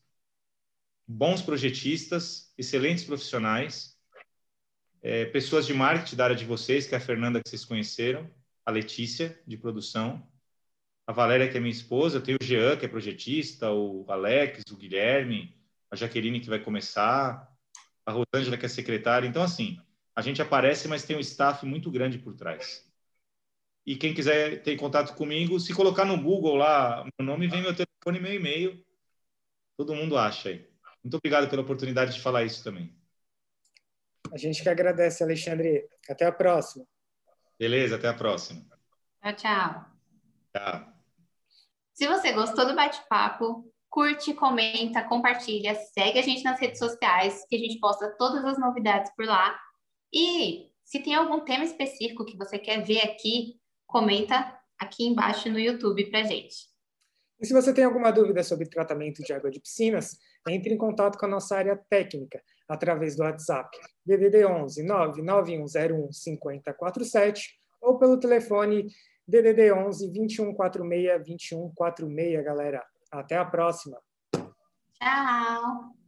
[1.08, 3.98] bons projetistas, excelentes profissionais,
[5.02, 8.30] é, pessoas de marketing da área de vocês, que é a Fernanda que vocês conheceram,
[8.66, 10.26] a Letícia, de produção,
[11.08, 14.76] a Valéria, que é minha esposa, tem o Jean, que é projetista, o Alex, o
[14.76, 15.58] Guilherme,
[15.90, 17.50] a Jaqueline, que vai começar,
[18.06, 19.28] a Rosângela, que é secretária.
[19.28, 19.80] Então, assim,
[20.14, 22.86] a gente aparece, mas tem um staff muito grande por trás.
[23.86, 27.76] E quem quiser ter contato comigo, se colocar no Google lá, meu nome, vem meu
[27.76, 28.86] telefone e meu e-mail.
[29.78, 30.68] Todo mundo acha aí.
[31.04, 32.96] Muito obrigado pela oportunidade de falar isso também.
[34.32, 35.88] A gente que agradece, Alexandre.
[36.10, 36.86] Até a próxima.
[37.60, 38.66] Beleza, até a próxima.
[39.22, 39.86] Tchau, tchau.
[40.56, 40.94] Tchau.
[41.94, 47.56] Se você gostou do bate-papo, curte, comenta, compartilha, segue a gente nas redes sociais, que
[47.56, 49.60] a gente posta todas as novidades por lá.
[50.12, 53.60] E se tem algum tema específico que você quer ver aqui,
[53.94, 56.68] comenta aqui embaixo no YouTube pra gente.
[57.40, 60.18] E se você tem alguma dúvida sobre tratamento de água de piscinas,
[60.50, 63.70] entre em contato com a nossa área técnica através do WhatsApp
[64.04, 68.88] DDD 11 99101 5047 ou pelo telefone
[69.28, 72.84] DDD 11 2146 2146, galera.
[73.12, 74.02] Até a próxima.
[74.94, 76.03] Tchau.